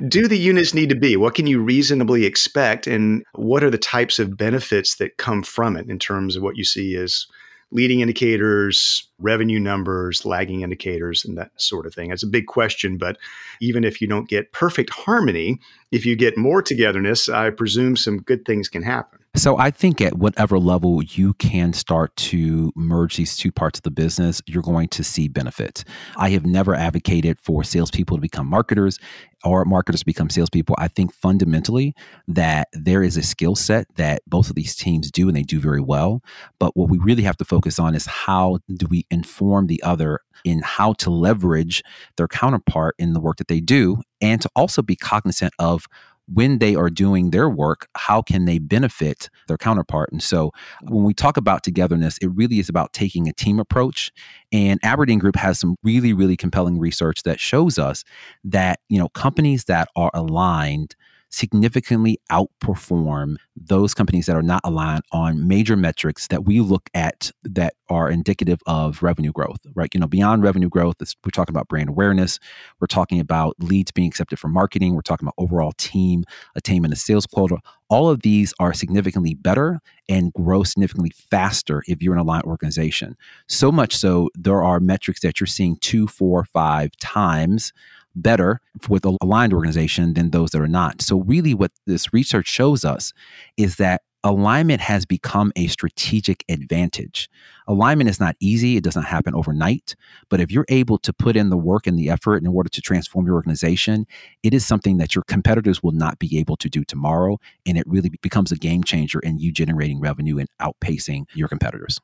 do 0.08 0.28
the 0.28 0.38
units 0.38 0.74
need 0.74 0.90
to 0.90 0.96
be? 0.96 1.16
What 1.16 1.34
can 1.34 1.48
you 1.48 1.62
reasonably 1.62 2.26
expect? 2.26 2.88
And 2.88 3.24
what 3.36 3.64
are 3.64 3.70
the 3.70 3.78
types 3.78 4.20
of 4.20 4.36
benefits 4.36 4.96
that 4.96 5.16
come 5.16 5.42
from 5.42 5.78
it 5.78 5.90
in 5.90 5.98
terms 5.98 6.36
of 6.36 6.44
what 6.44 6.58
you 6.58 6.66
see 6.66 6.94
as 6.98 7.28
leading 7.72 8.02
indicators, 8.02 9.10
revenue 9.18 9.62
numbers, 9.62 10.26
lagging 10.26 10.60
indicators, 10.60 11.24
and 11.24 11.38
that 11.38 11.52
sort 11.56 11.86
of 11.86 11.96
thing? 11.96 12.12
It's 12.12 12.22
a 12.22 12.28
big 12.28 12.48
question, 12.48 12.98
but 12.98 13.18
even 13.62 13.86
if 13.86 14.02
you 14.02 14.10
don't 14.10 14.28
get 14.28 14.52
perfect 14.52 14.90
harmony, 14.90 15.58
if 15.90 16.06
you 16.06 16.18
get 16.18 16.38
more 16.38 16.62
togetherness, 16.62 17.30
I 17.30 17.50
presume 17.52 17.96
some 17.96 18.18
good 18.18 18.44
things 18.44 18.68
can 18.68 18.84
happen. 18.84 19.21
So 19.36 19.58
I 19.58 19.72
think 19.72 20.02
at 20.02 20.18
whatever 20.18 20.60
level 20.60 21.02
you 21.02 21.34
can 21.36 21.72
start 21.72 22.14
to 22.18 22.74
merge 22.76 23.16
these 23.16 23.38
two 23.38 23.50
parts 23.52 23.80
of 23.80 23.84
the 23.84 23.92
business, 23.92 24.42
you're 24.46 24.62
going 24.62 24.90
to 24.90 25.06
see 25.06 25.30
benefits. 25.30 25.86
I 26.18 26.32
have 26.32 26.46
never 26.46 26.76
advocated 26.76 27.40
for 27.40 27.64
salespeople 27.64 28.18
to 28.18 28.22
become 28.22 28.46
marketers 28.46 29.00
or 29.46 29.64
marketers 29.64 30.02
to 30.02 30.06
become 30.06 30.30
salespeople. 30.30 30.76
I 30.78 30.90
think 30.90 31.14
fundamentally 31.14 31.96
that 32.28 32.68
there 32.74 33.04
is 33.04 33.16
a 33.16 33.24
skill 33.24 33.56
set 33.56 33.88
that 33.96 34.22
both 34.28 34.50
of 34.50 34.56
these 34.56 34.76
teams 34.76 35.10
do 35.10 35.30
and 35.30 35.38
they 35.38 35.44
do 35.44 35.62
very 35.62 35.82
well. 35.82 36.22
But 36.60 36.76
what 36.76 36.90
we 36.90 36.98
really 36.98 37.24
have 37.24 37.38
to 37.38 37.46
focus 37.46 37.80
on 37.80 37.96
is 37.96 38.06
how 38.06 38.60
do 38.70 38.86
we 38.90 39.06
inform 39.10 39.68
the 39.68 39.82
other 39.82 40.20
in 40.44 40.62
how 40.64 40.94
to 40.94 41.10
leverage 41.10 41.84
their 42.18 42.28
counterpart 42.28 42.96
in 43.00 43.14
the 43.14 43.20
work 43.20 43.38
that 43.38 43.48
they 43.48 43.62
do 43.62 44.02
and 44.22 44.42
to 44.42 44.50
also 44.56 44.82
be 44.82 44.96
cognizant 44.96 45.54
of 45.58 45.86
when 46.28 46.60
they 46.60 46.76
are 46.76 46.90
doing 46.90 47.32
their 47.32 47.50
work, 47.50 47.88
how 47.96 48.22
can 48.22 48.46
they 48.46 48.60
benefit 48.60 49.30
their 49.48 49.58
counterpart? 49.58 50.12
And 50.12 50.22
so 50.22 50.52
when 50.84 51.04
we 51.04 51.14
talk 51.14 51.38
about 51.38 51.64
togetherness, 51.64 52.18
it 52.20 52.28
really 52.28 52.60
is 52.60 52.70
about 52.70 52.94
taking 52.94 53.28
a 53.28 53.34
team 53.34 53.60
approach. 53.60 54.12
And 54.52 54.80
Aberdeen 54.84 55.20
Group 55.20 55.36
has 55.36 55.60
some 55.60 55.76
really, 55.84 56.14
really 56.14 56.38
compelling 56.38 56.80
research 56.80 57.24
that 57.24 57.40
shows 57.40 57.78
us 57.78 58.04
that, 58.44 58.80
you 58.90 59.00
know, 59.00 59.10
companies 59.10 59.66
that 59.66 59.90
are 59.96 60.12
aligned 60.14 60.96
significantly 61.32 62.20
outperform 62.30 63.38
those 63.56 63.94
companies 63.94 64.26
that 64.26 64.36
are 64.36 64.42
not 64.42 64.62
aligned 64.64 65.04
on 65.12 65.48
major 65.48 65.76
metrics 65.76 66.28
that 66.28 66.46
we 66.46 66.60
look 66.60 66.90
at 66.94 67.32
that 67.44 67.74
are 67.90 68.10
indicative 68.10 68.60
of 68.68 69.02
revenue 69.02 69.32
growth, 69.32 69.60
right? 69.74 69.90
You 69.94 70.00
know, 70.00 70.08
beyond 70.08 70.44
revenue 70.44 70.70
growth, 70.70 70.98
we're 71.00 71.32
talking 71.32 71.54
about 71.54 71.68
brand 71.68 71.90
awareness, 71.90 72.40
we're 72.80 72.88
talking 72.88 73.20
about 73.20 73.56
leads 73.60 73.92
being 73.92 74.08
accepted 74.08 74.40
for 74.40 74.50
marketing, 74.50 74.94
we're 74.94 75.02
talking 75.02 75.26
about 75.26 75.36
overall 75.38 75.72
team 75.78 76.26
attainment 76.56 76.94
of 76.94 77.00
sales 77.00 77.26
quota. 77.26 77.58
All 77.90 78.10
of 78.10 78.22
these 78.22 78.54
are 78.60 78.74
significantly 78.74 79.34
better 79.34 79.80
and 80.08 80.32
grow 80.34 80.64
significantly 80.64 81.12
faster 81.30 81.84
if 81.88 82.02
you're 82.02 82.14
an 82.14 82.20
aligned 82.20 82.44
organization. 82.44 83.16
So 83.48 83.72
much 83.72 83.96
so, 83.96 84.30
there 84.36 84.64
are 84.64 84.80
metrics 84.80 85.22
that 85.22 85.40
you're 85.40 85.48
seeing 85.48 85.78
two, 85.78 86.08
four, 86.08 86.46
five 86.46 86.92
times 86.98 87.74
better 88.16 88.62
with 88.90 89.06
aligned 89.06 89.54
organization 89.54 90.14
than 90.14 90.32
those 90.32 90.52
that 90.52 90.62
are 90.62 90.68
not. 90.68 91.02
So, 91.02 91.22
really, 91.22 91.54
what 91.54 91.72
this 91.86 92.14
research 92.14 92.48
shows 92.48 92.86
us 92.86 93.14
is 93.58 93.78
that 93.78 94.02
alignment 94.24 94.82
has 94.82 95.06
become 95.06 95.52
a 95.56 95.68
strategic 95.68 96.44
advantage. 96.50 97.30
Alignment 97.68 98.10
is 98.10 98.20
not 98.20 98.36
easy, 98.40 98.78
it 98.78 98.84
doesn't 98.84 99.04
happen 99.04 99.34
overnight. 99.34 99.96
But 100.30 100.40
if 100.40 100.52
you're 100.52 100.66
able 100.70 100.98
to 101.00 101.14
put 101.14 101.36
in 101.36 101.50
the 101.50 101.58
work 101.58 101.88
and 101.88 101.98
the 101.98 102.10
effort 102.10 102.38
in 102.38 102.48
order 102.48 102.70
to 102.70 102.82
transform 102.82 103.26
your 103.26 103.36
organization, 103.36 104.06
it 104.44 104.54
is 104.54 104.66
something 104.66 104.98
that 104.98 105.16
your 105.16 105.24
competitors 105.28 105.82
will 105.82 105.92
not 105.92 106.20
be 106.20 106.38
able 106.38 106.58
to 106.58 106.70
do 106.70 106.84
tomorrow. 106.84 107.40
And 107.66 107.78
it 107.78 107.88
really 107.88 108.10
becomes 108.22 108.52
a 108.52 108.58
game 108.58 108.84
changer 108.84 109.20
in 109.20 109.40
you 109.40 109.52
generating 109.52 110.00
revenue 110.00 110.38
and 110.38 110.50
outpacing 110.62 111.26
your 111.34 111.48
competitors. 111.48 112.00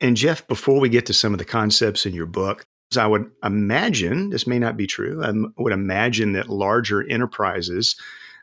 And 0.00 0.16
Jeff, 0.16 0.46
before 0.46 0.80
we 0.80 0.88
get 0.88 1.04
to 1.06 1.12
some 1.12 1.34
of 1.34 1.38
the 1.38 1.44
concepts 1.44 2.06
in 2.06 2.14
your 2.14 2.26
book, 2.26 2.64
I 2.96 3.06
would 3.06 3.30
imagine, 3.44 4.30
this 4.30 4.46
may 4.46 4.58
not 4.58 4.76
be 4.76 4.86
true, 4.86 5.22
I 5.22 5.32
would 5.60 5.72
imagine 5.72 6.32
that 6.32 6.48
larger 6.48 7.08
enterprises 7.08 7.96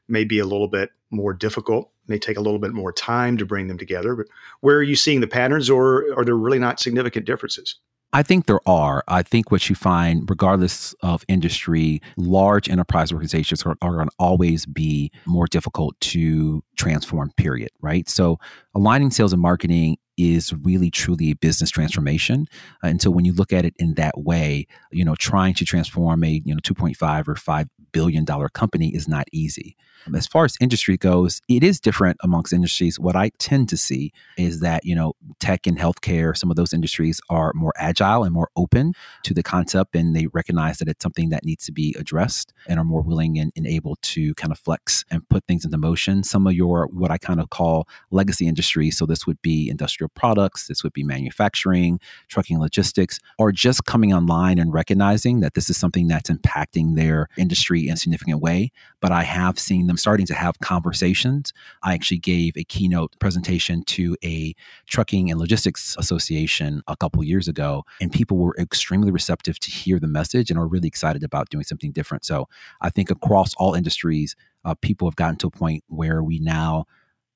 may 0.08 0.24
be 0.24 0.40
a 0.40 0.46
little 0.46 0.68
bit 0.70 0.92
more 1.12 1.34
difficult, 1.34 1.92
may 2.08 2.18
take 2.18 2.38
a 2.38 2.42
little 2.42 2.60
bit 2.60 2.74
more 2.74 2.94
time 2.94 3.38
to 3.38 3.46
bring 3.46 3.68
them 3.68 3.78
together. 3.78 4.16
But 4.16 4.28
where 4.62 4.78
are 4.78 4.84
you 4.84 4.96
seeing 4.96 5.22
the 5.22 5.28
patterns, 5.28 5.70
or 5.70 6.06
are 6.18 6.24
there 6.24 6.36
really 6.36 6.60
not 6.60 6.80
significant 6.80 7.26
differences? 7.26 7.76
I 8.14 8.24
think 8.24 8.46
there 8.46 8.62
are. 8.66 9.04
I 9.10 9.22
think 9.22 9.52
what 9.52 9.70
you 9.70 9.76
find, 9.76 10.30
regardless 10.30 10.94
of 11.02 11.26
industry, 11.28 12.02
large 12.16 12.70
enterprise 12.70 13.12
organizations 13.12 13.64
are, 13.66 13.76
are 13.82 13.96
going 13.96 14.08
to 14.08 14.16
always 14.18 14.66
be 14.66 15.12
more 15.26 15.46
difficult 15.46 16.00
to 16.00 16.64
transform, 16.78 17.32
period, 17.36 17.70
right? 17.82 18.08
So, 18.08 18.40
aligning 18.74 19.12
sales 19.12 19.34
and 19.34 19.42
marketing 19.42 19.98
is 20.18 20.54
really 20.54 20.90
truly 20.90 21.32
a 21.32 21.36
business 21.36 21.70
transformation. 21.70 22.48
Uh, 22.84 22.88
and 22.88 23.02
so 23.02 23.12
when 23.12 23.26
you 23.26 23.34
look 23.34 23.54
at 23.54 23.66
it 23.66 23.76
in 23.78 23.94
that 23.94 24.18
way, 24.18 24.68
you 24.92 25.06
know, 25.06 25.16
trying 25.16 25.54
to 25.54 25.66
transform 25.66 26.24
a, 26.24 26.42
you 26.44 26.54
know, 26.54 26.60
2.5 26.62 27.28
or 27.28 27.36
5 27.36 27.68
billion 27.98 28.24
dollar 28.24 28.48
company 28.48 28.90
is 28.94 29.08
not 29.08 29.26
easy. 29.32 29.76
As 30.16 30.28
far 30.28 30.46
as 30.46 30.56
industry 30.62 30.98
goes, 30.98 31.42
it 31.50 31.64
is 31.64 31.80
different 31.80 32.18
amongst 32.24 32.54
industries. 32.54 33.00
What 33.00 33.16
I 33.16 33.30
tend 33.40 33.68
to 33.70 33.78
see 33.78 34.14
is 34.38 34.60
that, 34.60 34.86
you 34.86 34.96
know, 34.96 35.14
tech 35.40 35.66
and 35.66 35.78
healthcare, 35.78 36.38
some 36.38 36.50
of 36.52 36.56
those 36.56 36.74
industries 36.74 37.20
are 37.30 37.52
more 37.56 37.74
agile 37.76 38.24
and 38.24 38.32
more 38.34 38.50
open 38.56 38.94
to 39.24 39.34
the 39.34 39.42
concept 39.42 39.96
and 39.96 40.16
they 40.16 40.28
recognize 40.28 40.78
that 40.78 40.88
it's 40.88 41.02
something 41.02 41.30
that 41.30 41.44
needs 41.44 41.66
to 41.66 41.72
be 41.72 41.96
addressed 42.00 42.54
and 42.68 42.80
are 42.80 42.86
more 42.86 43.02
willing 43.02 43.40
and, 43.40 43.52
and 43.56 43.66
able 43.66 43.98
to 44.04 44.34
kind 44.36 44.52
of 44.52 44.60
flex 44.60 45.04
and 45.10 45.28
put 45.30 45.44
things 45.46 45.66
into 45.66 45.78
motion. 45.78 46.24
Some 46.24 46.46
of 46.46 46.54
your, 46.54 46.88
what 46.94 47.10
I 47.10 47.18
kind 47.18 47.42
of 47.42 47.50
call 47.50 47.88
legacy 48.12 48.48
industries, 48.48 48.96
so 48.98 49.08
this 49.08 49.26
would 49.26 49.42
be 49.42 49.70
industrial 49.70 50.10
products, 50.10 50.68
this 50.68 50.84
would 50.84 50.94
be 50.94 51.04
manufacturing, 51.04 52.00
trucking 52.30 52.60
logistics, 52.60 53.20
are 53.40 53.52
just 53.52 53.86
coming 53.86 54.14
online 54.14 54.60
and 54.60 54.72
recognizing 54.72 55.40
that 55.42 55.56
this 55.56 55.70
is 55.70 55.78
something 55.78 56.08
that's 56.08 56.30
impacting 56.30 56.96
their 56.96 57.28
industry 57.38 57.87
in 57.88 57.94
a 57.94 57.98
significant 57.98 58.42
way. 58.42 58.72
But 59.02 59.12
I 59.12 59.24
have 59.24 59.60
seen 59.60 59.88
them 59.88 59.98
starting 59.98 60.26
to 60.28 60.34
have 60.34 60.60
conversations. 60.60 61.54
I 61.84 61.94
actually 61.94 62.20
gave 62.20 62.56
a 62.58 62.64
keynote 62.64 63.18
presentation 63.20 63.84
to 63.84 64.16
a 64.24 64.54
trucking 64.88 65.30
and 65.30 65.40
logistics 65.40 65.96
association 65.98 66.82
a 66.88 66.96
couple 66.96 67.24
years 67.24 67.48
ago, 67.48 67.84
and 68.02 68.12
people 68.12 68.38
were 68.38 68.56
extremely 68.60 69.12
receptive 69.12 69.60
to 69.60 69.72
hear 69.72 70.00
the 70.00 70.08
message 70.08 70.50
and 70.50 70.60
are 70.60 70.68
really 70.68 70.88
excited 70.88 71.24
about 71.24 71.50
doing 71.50 71.64
something 71.64 71.92
different. 71.92 72.26
So 72.26 72.48
I 72.82 72.90
think 72.90 73.12
across 73.12 73.54
all 73.56 73.74
industries, 73.74 74.36
uh, 74.66 74.76
people 74.82 75.08
have 75.08 75.16
gotten 75.16 75.38
to 75.38 75.48
a 75.48 75.52
point 75.52 75.84
where 75.88 76.24
we 76.24 76.40
now 76.40 76.86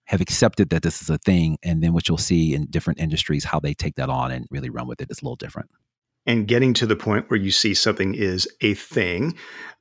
have 0.05 0.21
accepted 0.21 0.69
that 0.71 0.81
this 0.81 1.01
is 1.01 1.09
a 1.09 1.17
thing. 1.17 1.57
And 1.63 1.81
then 1.81 1.93
what 1.93 2.09
you'll 2.09 2.17
see 2.17 2.53
in 2.53 2.65
different 2.65 2.99
industries, 2.99 3.45
how 3.45 3.59
they 3.59 3.73
take 3.73 3.95
that 3.95 4.09
on 4.09 4.31
and 4.31 4.45
really 4.51 4.69
run 4.69 4.87
with 4.87 4.99
it 5.01 5.09
is 5.09 5.21
a 5.21 5.25
little 5.25 5.37
different 5.37 5.69
and 6.25 6.47
getting 6.47 6.73
to 6.75 6.85
the 6.85 6.95
point 6.95 7.29
where 7.29 7.39
you 7.39 7.51
see 7.51 7.73
something 7.73 8.13
is 8.13 8.47
a 8.61 8.73
thing. 8.75 9.35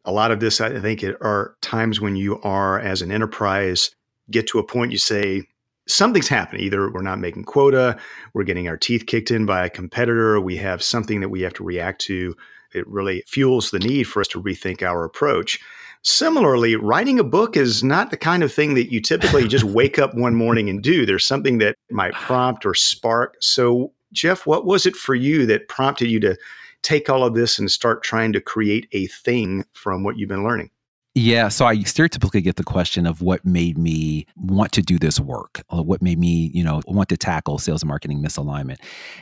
A 0.04 0.12
lot 0.12 0.30
of 0.30 0.40
this, 0.40 0.60
I 0.60 0.80
think, 0.80 1.04
are 1.04 1.56
times 1.60 2.00
when 2.00 2.16
you 2.16 2.40
are, 2.40 2.80
as 2.80 3.02
an 3.02 3.12
enterprise, 3.12 3.90
get 4.30 4.46
to 4.48 4.58
a 4.58 4.64
point 4.64 4.92
you 4.92 4.98
say, 4.98 5.42
something's 5.86 6.28
happening. 6.28 6.62
Either 6.62 6.90
we're 6.90 7.02
not 7.02 7.18
making 7.18 7.44
quota, 7.44 7.98
we're 8.32 8.44
getting 8.44 8.68
our 8.68 8.76
teeth 8.76 9.06
kicked 9.06 9.30
in 9.30 9.44
by 9.44 9.66
a 9.66 9.70
competitor, 9.70 10.40
we 10.40 10.56
have 10.56 10.82
something 10.82 11.20
that 11.20 11.28
we 11.28 11.42
have 11.42 11.54
to 11.54 11.64
react 11.64 12.00
to. 12.02 12.34
It 12.72 12.86
really 12.86 13.24
fuels 13.26 13.70
the 13.70 13.80
need 13.80 14.04
for 14.04 14.20
us 14.20 14.28
to 14.28 14.42
rethink 14.42 14.82
our 14.82 15.04
approach. 15.04 15.58
Similarly, 16.02 16.76
writing 16.76 17.18
a 17.18 17.24
book 17.24 17.56
is 17.56 17.84
not 17.84 18.10
the 18.10 18.16
kind 18.16 18.42
of 18.42 18.52
thing 18.52 18.74
that 18.74 18.90
you 18.90 19.00
typically 19.00 19.46
just 19.46 19.64
wake 19.78 19.98
up 19.98 20.14
one 20.14 20.34
morning 20.34 20.70
and 20.70 20.82
do. 20.82 21.04
There's 21.04 21.26
something 21.26 21.58
that 21.58 21.76
might 21.90 22.12
prompt 22.14 22.64
or 22.64 22.74
spark. 22.74 23.36
So, 23.40 23.92
Jeff, 24.12 24.46
what 24.46 24.66
was 24.66 24.86
it 24.86 24.96
for 24.96 25.14
you 25.14 25.46
that 25.46 25.68
prompted 25.68 26.08
you 26.08 26.20
to 26.20 26.36
take 26.82 27.08
all 27.08 27.24
of 27.24 27.34
this 27.34 27.58
and 27.58 27.70
start 27.70 28.02
trying 28.02 28.32
to 28.32 28.40
create 28.40 28.88
a 28.92 29.06
thing 29.08 29.64
from 29.72 30.02
what 30.02 30.16
you've 30.16 30.28
been 30.28 30.44
learning? 30.44 30.70
Yeah, 31.14 31.48
so 31.48 31.66
I 31.66 31.76
stereotypically 31.76 32.42
get 32.42 32.54
the 32.54 32.62
question 32.62 33.04
of 33.04 33.20
what 33.20 33.44
made 33.44 33.76
me 33.76 34.26
want 34.36 34.70
to 34.72 34.82
do 34.82 34.96
this 34.96 35.18
work, 35.18 35.62
what 35.68 36.00
made 36.00 36.20
me, 36.20 36.52
you 36.54 36.62
know, 36.62 36.80
want 36.86 37.08
to 37.08 37.16
tackle 37.16 37.58
sales 37.58 37.82
and 37.82 37.88
marketing 37.88 38.22
misalignment. 38.22 38.76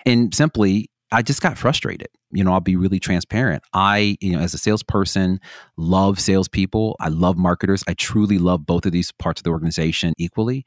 And 0.04 0.34
simply, 0.34 0.90
I 1.10 1.22
just 1.22 1.40
got 1.40 1.56
frustrated 1.58 2.08
you 2.30 2.44
know, 2.44 2.52
I'll 2.52 2.60
be 2.60 2.76
really 2.76 3.00
transparent. 3.00 3.62
I, 3.72 4.18
you 4.20 4.32
know, 4.32 4.40
as 4.40 4.52
a 4.52 4.58
salesperson, 4.58 5.40
love 5.76 6.20
salespeople. 6.20 6.96
I 7.00 7.08
love 7.08 7.38
marketers. 7.38 7.82
I 7.88 7.94
truly 7.94 8.38
love 8.38 8.66
both 8.66 8.84
of 8.84 8.92
these 8.92 9.12
parts 9.12 9.40
of 9.40 9.44
the 9.44 9.50
organization 9.50 10.12
equally. 10.18 10.66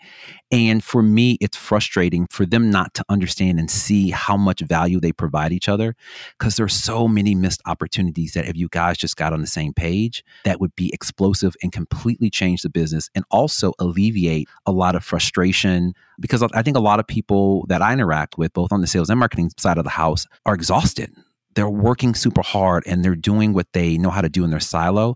And 0.52 0.84
for 0.84 1.04
me, 1.04 1.38
it's 1.40 1.58
frustrating 1.58 2.26
for 2.32 2.46
them 2.46 2.72
not 2.72 2.94
to 2.96 3.06
understand 3.10 3.60
and 3.60 3.70
see 3.70 4.10
how 4.10 4.38
much 4.38 4.62
value 4.62 5.00
they 5.00 5.12
provide 5.12 5.52
each 5.52 5.70
other 5.70 5.96
because 6.38 6.56
there's 6.56 6.76
so 6.76 7.08
many 7.08 7.36
missed 7.36 7.62
opportunities 7.68 8.34
that 8.34 8.48
if 8.48 8.58
you 8.58 8.68
guys 8.70 8.98
just 8.98 9.16
got 9.16 9.34
on 9.34 9.42
the 9.42 9.48
same 9.48 9.74
page, 9.74 10.24
that 10.46 10.60
would 10.60 10.76
be 10.76 10.92
explosive 10.94 11.56
and 11.62 11.72
completely 11.72 12.30
change 12.30 12.64
the 12.64 12.70
business 12.70 13.10
and 13.14 13.24
also 13.30 13.74
alleviate 13.78 14.48
a 14.66 14.72
lot 14.72 14.96
of 14.96 15.04
frustration 15.04 15.94
because 16.22 16.42
I 16.54 16.62
think 16.62 16.78
a 16.78 16.82
lot 16.82 17.00
of 17.02 17.08
people 17.08 17.66
that 17.68 17.82
I 17.82 17.92
interact 17.92 18.38
with, 18.38 18.54
both 18.54 18.72
on 18.72 18.80
the 18.80 18.88
sales 18.88 19.10
and 19.10 19.20
marketing 19.20 19.52
side 19.58 19.78
of 19.78 19.84
the 19.84 19.90
house, 19.90 20.26
are 20.46 20.54
exhausted 20.54 21.12
they're 21.56 21.70
working 21.70 22.16
super 22.16 22.42
hard 22.42 22.84
and 22.86 23.04
they're 23.04 23.16
doing 23.16 23.54
what 23.54 23.68
they 23.74 23.98
know 23.98 24.10
how 24.10 24.22
to 24.22 24.30
do 24.30 24.44
in 24.44 24.50
their 24.50 24.60
silo. 24.60 25.16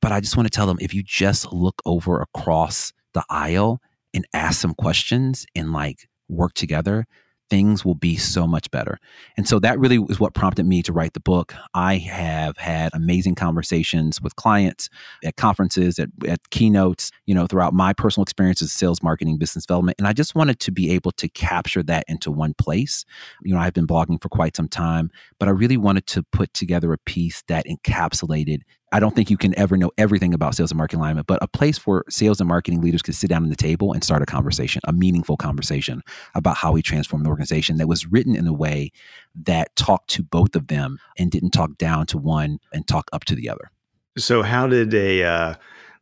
But 0.00 0.12
I 0.12 0.20
just 0.20 0.36
want 0.36 0.46
to 0.46 0.54
tell 0.54 0.66
them 0.66 0.78
if 0.80 0.94
you 0.94 1.02
just 1.02 1.52
look 1.52 1.80
over 1.86 2.20
across 2.20 2.92
the 3.12 3.24
aisle 3.30 3.80
and 4.12 4.26
ask 4.32 4.60
some 4.60 4.74
questions 4.74 5.46
and 5.54 5.72
like 5.72 6.08
work 6.28 6.54
together, 6.54 7.06
things 7.50 7.84
will 7.84 7.94
be 7.94 8.16
so 8.16 8.46
much 8.46 8.70
better. 8.70 8.98
And 9.36 9.46
so 9.48 9.58
that 9.60 9.78
really 9.78 9.98
is 10.08 10.18
what 10.18 10.34
prompted 10.34 10.66
me 10.66 10.82
to 10.82 10.92
write 10.92 11.12
the 11.12 11.20
book. 11.20 11.54
I 11.74 11.96
have 11.98 12.56
had 12.56 12.90
amazing 12.94 13.34
conversations 13.34 14.20
with 14.20 14.36
clients 14.36 14.88
at 15.22 15.36
conferences, 15.36 15.98
at, 15.98 16.08
at 16.26 16.50
keynotes, 16.50 17.10
you 17.26 17.34
know, 17.34 17.46
throughout 17.46 17.74
my 17.74 17.92
personal 17.92 18.22
experiences, 18.22 18.72
sales, 18.72 19.02
marketing, 19.02 19.38
business 19.38 19.66
development. 19.66 19.96
And 19.98 20.08
I 20.08 20.12
just 20.12 20.34
wanted 20.34 20.58
to 20.60 20.72
be 20.72 20.90
able 20.92 21.12
to 21.12 21.28
capture 21.28 21.82
that 21.84 22.04
into 22.08 22.30
one 22.30 22.54
place. 22.54 23.04
You 23.42 23.54
know, 23.54 23.60
I've 23.60 23.74
been 23.74 23.86
blogging 23.86 24.20
for 24.20 24.28
quite 24.28 24.56
some 24.56 24.68
time, 24.68 25.10
but 25.38 25.48
I 25.48 25.52
really 25.52 25.76
wanted 25.76 26.06
to 26.08 26.22
put 26.22 26.52
together 26.54 26.92
a 26.92 26.98
piece 26.98 27.42
that 27.48 27.66
encapsulated 27.66 28.60
I 28.94 29.00
don't 29.00 29.16
think 29.16 29.28
you 29.28 29.36
can 29.36 29.58
ever 29.58 29.76
know 29.76 29.90
everything 29.98 30.32
about 30.34 30.54
sales 30.54 30.70
and 30.70 30.78
marketing 30.78 31.00
alignment, 31.00 31.26
but 31.26 31.42
a 31.42 31.48
place 31.48 31.84
where 31.84 32.04
sales 32.08 32.38
and 32.40 32.46
marketing 32.46 32.80
leaders 32.80 33.02
could 33.02 33.16
sit 33.16 33.28
down 33.28 33.42
at 33.42 33.50
the 33.50 33.56
table 33.56 33.92
and 33.92 34.04
start 34.04 34.22
a 34.22 34.26
conversation, 34.26 34.80
a 34.84 34.92
meaningful 34.92 35.36
conversation 35.36 36.00
about 36.36 36.56
how 36.56 36.70
we 36.70 36.80
transform 36.80 37.24
the 37.24 37.28
organization 37.28 37.76
that 37.78 37.88
was 37.88 38.06
written 38.06 38.36
in 38.36 38.46
a 38.46 38.52
way 38.52 38.92
that 39.34 39.74
talked 39.74 40.10
to 40.10 40.22
both 40.22 40.54
of 40.54 40.68
them 40.68 40.98
and 41.18 41.32
didn't 41.32 41.50
talk 41.50 41.76
down 41.76 42.06
to 42.06 42.18
one 42.18 42.60
and 42.72 42.86
talk 42.86 43.10
up 43.12 43.24
to 43.24 43.34
the 43.34 43.48
other. 43.48 43.68
So, 44.16 44.42
how 44.42 44.68
did 44.68 44.94
a 44.94 45.24
uh, 45.24 45.54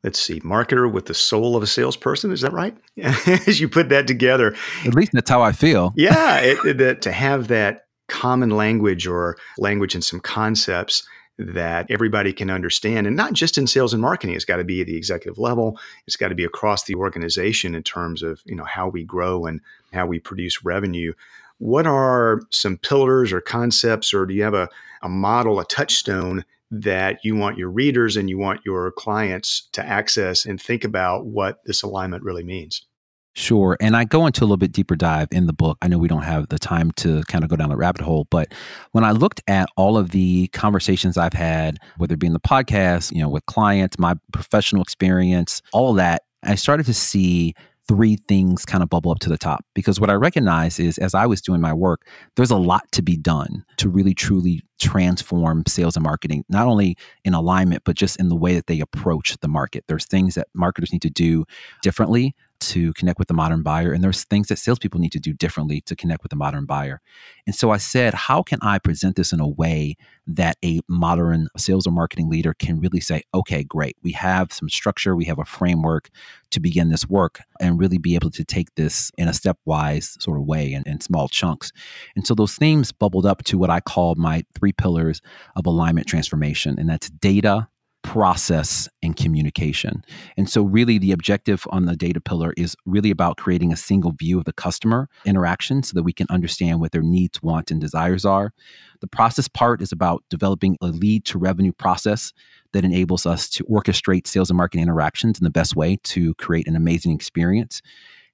let's 0.05 0.21
see, 0.21 0.41
marketer 0.41 0.93
with 0.93 1.07
the 1.07 1.15
soul 1.15 1.57
of 1.57 1.63
a 1.63 1.67
salesperson. 1.67 2.31
Is 2.31 2.43
that 2.43 2.53
right? 2.53 2.77
As 3.03 3.59
you 3.59 3.71
put 3.71 3.89
that 3.89 4.07
together, 4.07 4.55
at 4.85 4.93
least 4.93 5.13
that's 5.13 5.31
how 5.31 5.41
I 5.41 5.53
feel. 5.53 5.95
yeah, 5.97 6.41
it, 6.41 6.79
it, 6.79 7.01
to 7.01 7.13
have 7.13 7.49
that 7.49 7.87
common 8.09 8.51
language 8.51 9.07
or 9.07 9.39
language 9.57 9.95
and 9.95 10.05
some 10.05 10.21
concepts 10.21 11.07
that 11.47 11.87
everybody 11.91 12.33
can 12.33 12.51
understand. 12.51 13.07
And 13.07 13.17
not 13.17 13.33
just 13.33 13.59
in 13.59 13.67
sales 13.67 13.93
and 13.93 14.03
marketing, 14.03 14.35
it's 14.35 14.45
got 14.45 14.57
to 14.57 14.65
be 14.65 14.81
at 14.81 14.87
the 14.87 14.97
executive 14.97 15.39
level. 15.39 15.79
It's 16.07 16.17
got 16.17 16.29
to 16.29 16.35
be 16.35 16.45
across 16.45 16.85
the 16.85 16.95
organization 16.95 17.75
in 17.75 17.83
terms 17.83 18.23
of, 18.23 18.41
you 18.45 18.55
know, 18.55 18.65
how 18.65 18.89
we 18.89 19.05
grow 19.05 19.47
and 19.47 19.61
how 19.93 20.07
we 20.07 20.19
produce 20.19 20.65
revenue. 20.65 21.13
What 21.59 21.87
are 21.87 22.41
some 22.51 22.79
pillars 22.79 23.33
or 23.33 23.41
concepts, 23.41 24.13
or 24.13 24.27
do 24.27 24.35
you 24.35 24.43
have 24.43 24.55
a, 24.55 24.69
a 25.03 25.09
model, 25.09 25.61
a 25.61 25.65
touchstone 25.65 26.45
that 26.73 27.23
you 27.23 27.37
want 27.37 27.59
your 27.59 27.69
readers 27.69 28.17
and 28.17 28.31
you 28.31 28.39
want 28.39 28.63
your 28.65 28.91
clients 28.93 29.69
to 29.73 29.85
access 29.85 30.47
and 30.47 30.61
think 30.61 30.85
about 30.85 31.27
what 31.27 31.63
this 31.67 31.83
alignment 31.83 32.25
really 32.25 32.43
means. 32.43 32.87
Sure. 33.35 33.79
And 33.81 33.97
I 33.97 34.05
go 34.05 34.27
into 34.27 34.43
a 34.43 34.45
little 34.45 34.59
bit 34.59 34.73
deeper 34.73 34.95
dive 34.95 35.29
in 35.31 35.47
the 35.47 35.55
book. 35.55 35.79
I 35.81 35.89
know 35.89 35.97
we 35.97 36.09
don't 36.09 36.23
have 36.23 36.49
the 36.49 36.59
time 36.59 36.91
to 36.97 37.23
kind 37.29 37.43
of 37.45 37.49
go 37.49 37.57
down 37.57 37.71
the 37.71 37.77
rabbit 37.77 38.03
hole, 38.03 38.27
but 38.31 38.53
when 38.93 39.05
I 39.05 39.13
looked 39.13 39.41
at 39.47 39.71
all 39.77 39.97
of 39.97 40.11
the 40.11 40.49
conversations 40.49 41.17
I've 41.17 41.33
had, 41.33 41.79
whether 41.97 42.13
it 42.15 42.19
be 42.21 42.27
in 42.27 42.35
the 42.35 42.41
podcast, 42.41 43.11
you 43.11 43.23
know, 43.23 43.31
with 43.31 43.47
clients, 43.47 43.99
my 43.99 44.15
professional 44.33 44.83
experience, 44.83 45.63
all 45.73 45.91
of 45.91 45.97
that, 45.97 46.25
I 46.43 46.57
started 46.57 46.85
to 46.87 46.95
see 46.95 47.55
three 47.89 48.17
things 48.17 48.65
kind 48.65 48.83
of 48.83 48.89
bubble 48.89 49.11
up 49.11 49.19
to 49.21 49.29
the 49.29 49.39
top 49.39 49.65
because 49.75 49.99
what 49.99 50.11
I 50.11 50.15
recognize 50.15 50.79
is 50.79 50.99
as 50.99 51.15
I 51.15 51.27
was 51.27 51.41
doing 51.41 51.61
my 51.61 51.73
work, 51.73 52.07
there's 52.37 52.51
a 52.51 52.57
lot 52.57 52.91
to 52.93 53.03
be 53.03 53.17
done 53.17 53.65
to 53.79 53.89
really 53.89 54.15
truly 54.15 54.63
transform 54.81 55.65
sales 55.67 55.97
and 55.97 56.05
marketing, 56.05 56.45
not 56.49 56.67
only 56.67 56.97
in 57.25 57.35
alignment, 57.35 57.83
but 57.85 57.97
just 57.97 58.21
in 58.21 58.29
the 58.29 58.37
way 58.37 58.55
that 58.55 58.67
they 58.67 58.81
approach 58.81 59.37
the 59.41 59.49
market. 59.49 59.85
There's 59.89 60.07
things 60.07 60.35
that 60.35 60.49
marketers 60.55 60.93
need 60.93 61.03
to 61.03 61.11
do 61.11 61.45
differently 61.83 62.35
to 62.63 62.93
connect 62.95 63.19
with 63.19 63.29
the 63.29 63.35
modern 63.35 63.63
buyer. 63.63 63.93
And 63.93 64.03
there's 64.03 64.25
things 64.25 64.49
that 64.49 64.59
salespeople 64.59 65.01
need 65.01 65.13
to 65.13 65.21
do 65.21 65.33
differently 65.33 65.81
to 65.83 65.97
connect 65.97 66.23
with 66.23 66.31
the 66.31 66.37
modern 66.37 66.65
buyer. 66.65 67.01
And 67.47 67.55
so 67.55 67.71
I 67.71 67.77
said, 67.77 68.15
how 68.15 68.43
can 68.43 68.59
I 68.63 68.79
present 68.79 69.17
this 69.17 69.33
in 69.33 69.41
a 69.41 69.49
way 69.49 69.97
that 70.27 70.57
a 70.65 70.81
modern 70.89 71.49
sales 71.57 71.87
or 71.87 71.91
marketing 71.91 72.31
leader 72.31 72.55
can 72.55 72.81
really 72.81 73.01
say, 73.01 73.23
okay, 73.35 73.65
great, 73.65 73.97
we 74.03 74.13
have 74.13 74.53
some 74.53 74.69
structure, 74.69 75.17
we 75.17 75.25
have 75.25 75.39
a 75.39 75.45
framework 75.45 76.11
to 76.51 76.61
begin 76.61 76.91
this 76.91 77.09
work 77.09 77.41
and 77.61 77.81
really 77.81 77.99
be 77.99 78.15
able 78.15 78.31
to 78.31 78.45
take 78.45 78.75
this 78.75 79.11
in 79.19 79.27
a 79.29 79.33
stepwise 79.33 80.21
sort 80.23 80.39
of 80.39 80.45
way 80.45 80.73
in, 80.73 80.83
in 80.87 81.01
small 81.01 81.29
chunks. 81.29 81.73
And 82.15 82.27
so 82.27 82.35
those 82.35 82.55
themes 82.55 82.93
bubbled 82.93 83.27
up 83.27 83.43
to 83.45 83.59
what 83.59 83.71
I 83.71 83.81
call 83.81 84.15
my 84.15 84.45
three 84.55 84.73
pillars 84.73 85.21
of 85.57 85.67
alignment 85.67 86.07
transformation, 86.07 86.79
and 86.79 86.89
that's 86.89 87.11
data, 87.11 87.69
process 88.13 88.91
and 89.03 89.17
communication. 89.17 90.05
And 90.37 90.47
so, 90.47 90.65
really, 90.65 90.99
the 90.99 91.13
objective 91.13 91.67
on 91.71 91.87
the 91.87 91.97
data 91.97 92.21
pillar 92.21 92.53
is 92.59 92.77
really 92.85 93.11
about 93.11 93.39
creating 93.39 93.73
a 93.73 93.77
single 93.77 94.13
view 94.13 94.37
of 94.37 94.45
the 94.45 94.53
customer 94.53 95.09
interaction 95.25 95.83
so 95.83 95.95
that 95.95 96.03
we 96.03 96.13
can 96.13 96.27
understand 96.29 96.79
what 96.79 96.93
their 96.93 97.01
needs, 97.03 97.43
wants, 97.43 97.73
and 97.73 97.81
desires 97.81 98.27
are. 98.27 98.53
The 99.01 99.07
process 99.07 99.49
part 99.49 99.81
is 99.81 99.93
about 99.93 100.25
developing 100.29 100.77
a 100.83 100.89
lead 100.89 101.25
to 101.25 101.39
revenue 101.39 101.73
process 101.73 102.35
that 102.75 102.85
enables 102.85 103.25
us 103.25 103.49
to 103.49 103.65
orchestrate 103.65 104.27
sales 104.27 104.51
and 104.51 104.59
marketing 104.59 104.83
interactions 104.83 105.39
in 105.39 105.45
the 105.45 105.51
best 105.51 105.75
way 105.75 105.97
to 106.03 106.35
create 106.35 106.69
an 106.69 106.77
amazing 106.77 107.13
experience. 107.15 107.81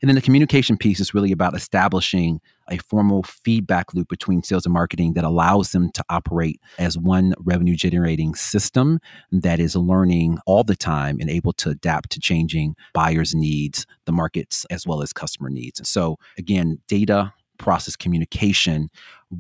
And 0.00 0.08
then 0.08 0.14
the 0.14 0.22
communication 0.22 0.76
piece 0.76 1.00
is 1.00 1.12
really 1.12 1.32
about 1.32 1.54
establishing 1.54 2.40
a 2.70 2.78
formal 2.78 3.22
feedback 3.22 3.94
loop 3.94 4.08
between 4.08 4.42
sales 4.42 4.66
and 4.66 4.72
marketing 4.72 5.14
that 5.14 5.24
allows 5.24 5.72
them 5.72 5.90
to 5.92 6.04
operate 6.08 6.60
as 6.78 6.96
one 6.96 7.34
revenue 7.40 7.74
generating 7.74 8.34
system 8.34 9.00
that 9.32 9.58
is 9.58 9.74
learning 9.74 10.38
all 10.46 10.62
the 10.62 10.76
time 10.76 11.18
and 11.20 11.30
able 11.30 11.52
to 11.54 11.70
adapt 11.70 12.10
to 12.10 12.20
changing 12.20 12.76
buyers' 12.92 13.34
needs, 13.34 13.86
the 14.04 14.12
markets, 14.12 14.64
as 14.70 14.86
well 14.86 15.02
as 15.02 15.12
customer 15.12 15.50
needs. 15.50 15.86
So, 15.88 16.18
again, 16.36 16.78
data, 16.86 17.32
process 17.58 17.96
communication 17.96 18.88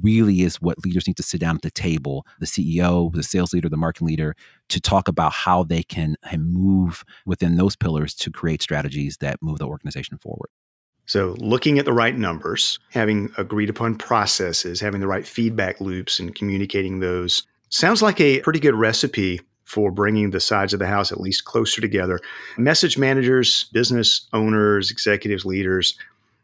really 0.02 0.42
is 0.42 0.60
what 0.60 0.78
leaders 0.84 1.06
need 1.06 1.16
to 1.16 1.22
sit 1.22 1.40
down 1.40 1.56
at 1.56 1.62
the 1.62 1.70
table 1.70 2.26
the 2.40 2.46
ceo 2.46 3.12
the 3.12 3.22
sales 3.22 3.52
leader 3.52 3.68
the 3.68 3.76
marketing 3.76 4.08
leader 4.08 4.34
to 4.68 4.80
talk 4.80 5.08
about 5.08 5.32
how 5.32 5.62
they 5.62 5.82
can 5.82 6.16
move 6.36 7.04
within 7.24 7.56
those 7.56 7.76
pillars 7.76 8.14
to 8.14 8.30
create 8.30 8.62
strategies 8.62 9.16
that 9.18 9.38
move 9.42 9.58
the 9.58 9.66
organization 9.66 10.18
forward 10.18 10.50
so, 11.08 11.36
looking 11.38 11.78
at 11.78 11.86
the 11.86 11.92
right 11.94 12.14
numbers, 12.14 12.78
having 12.90 13.32
agreed 13.38 13.70
upon 13.70 13.94
processes, 13.94 14.78
having 14.78 15.00
the 15.00 15.06
right 15.06 15.26
feedback 15.26 15.80
loops, 15.80 16.18
and 16.18 16.34
communicating 16.34 17.00
those 17.00 17.44
sounds 17.70 18.02
like 18.02 18.20
a 18.20 18.40
pretty 18.40 18.60
good 18.60 18.74
recipe 18.74 19.40
for 19.64 19.90
bringing 19.90 20.30
the 20.30 20.40
sides 20.40 20.74
of 20.74 20.80
the 20.80 20.86
house 20.86 21.10
at 21.10 21.20
least 21.20 21.46
closer 21.46 21.80
together. 21.80 22.20
Message 22.58 22.98
managers, 22.98 23.64
business 23.72 24.26
owners, 24.34 24.90
executives, 24.90 25.46
leaders, 25.46 25.98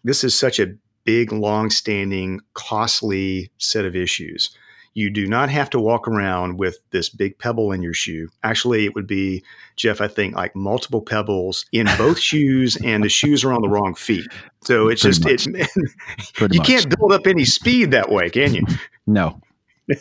this 0.04 0.24
is 0.24 0.38
such 0.38 0.58
a 0.58 0.74
big, 1.04 1.32
long 1.32 1.70
standing, 1.70 2.40
costly 2.54 3.50
set 3.58 3.84
of 3.84 3.94
issues 3.96 4.56
you 4.94 5.10
do 5.10 5.26
not 5.26 5.50
have 5.50 5.68
to 5.70 5.80
walk 5.80 6.06
around 6.06 6.56
with 6.56 6.78
this 6.90 7.08
big 7.08 7.36
pebble 7.38 7.72
in 7.72 7.82
your 7.82 7.92
shoe. 7.92 8.28
Actually, 8.44 8.84
it 8.84 8.94
would 8.94 9.08
be, 9.08 9.42
Jeff, 9.76 10.00
I 10.00 10.06
think 10.06 10.36
like 10.36 10.54
multiple 10.54 11.02
pebbles 11.02 11.66
in 11.72 11.88
both 11.98 12.18
shoes, 12.30 12.76
and 12.82 13.02
the 13.02 13.08
shoes 13.08 13.44
are 13.44 13.52
on 13.52 13.60
the 13.62 13.68
wrong 13.68 13.94
feet. 13.94 14.26
So 14.62 14.88
it's 14.88 15.02
Pretty 15.02 15.20
just, 15.20 15.48
much. 15.48 15.68
it, 15.76 16.52
you 16.52 16.58
much. 16.58 16.66
can't 16.66 16.96
build 16.96 17.12
up 17.12 17.26
any 17.26 17.44
speed 17.44 17.90
that 17.90 18.10
way, 18.10 18.30
can 18.30 18.54
you? 18.54 18.64
no. 19.06 19.40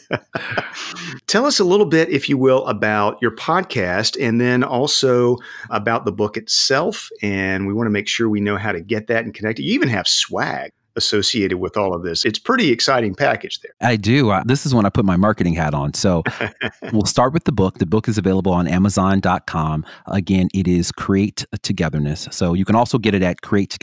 Tell 1.27 1.45
us 1.45 1.59
a 1.59 1.65
little 1.65 1.85
bit, 1.85 2.07
if 2.07 2.29
you 2.29 2.37
will, 2.37 2.65
about 2.67 3.17
your 3.21 3.35
podcast 3.35 4.15
and 4.17 4.39
then 4.39 4.63
also 4.63 5.35
about 5.69 6.05
the 6.05 6.11
book 6.13 6.37
itself. 6.37 7.09
And 7.21 7.67
we 7.67 7.73
want 7.73 7.87
to 7.87 7.91
make 7.91 8.07
sure 8.07 8.29
we 8.29 8.39
know 8.39 8.55
how 8.55 8.71
to 8.71 8.79
get 8.79 9.07
that 9.07 9.25
and 9.25 9.33
connect 9.33 9.59
it. 9.59 9.63
You 9.63 9.73
even 9.73 9.89
have 9.89 10.07
swag 10.07 10.71
associated 10.95 11.57
with 11.57 11.77
all 11.77 11.93
of 11.93 12.03
this. 12.03 12.25
It's 12.25 12.39
pretty 12.39 12.71
exciting 12.71 13.15
package 13.15 13.59
there. 13.61 13.73
I 13.81 13.95
do. 13.95 14.29
Uh, 14.29 14.43
this 14.45 14.65
is 14.65 14.73
when 14.73 14.85
I 14.85 14.89
put 14.89 15.05
my 15.05 15.17
marketing 15.17 15.53
hat 15.53 15.73
on. 15.73 15.93
So 15.93 16.23
we'll 16.91 17.05
start 17.05 17.33
with 17.33 17.45
the 17.45 17.51
book. 17.51 17.79
The 17.79 17.85
book 17.85 18.07
is 18.07 18.17
available 18.17 18.51
on 18.51 18.67
amazon.com. 18.67 19.85
Again, 20.07 20.49
it 20.53 20.67
is 20.67 20.91
Create 20.91 21.45
Togetherness. 21.61 22.27
So 22.31 22.53
you 22.53 22.65
can 22.65 22.75
also 22.75 22.97
get 22.97 23.13
it 23.13 23.23
at 23.23 23.41
Create 23.41 23.77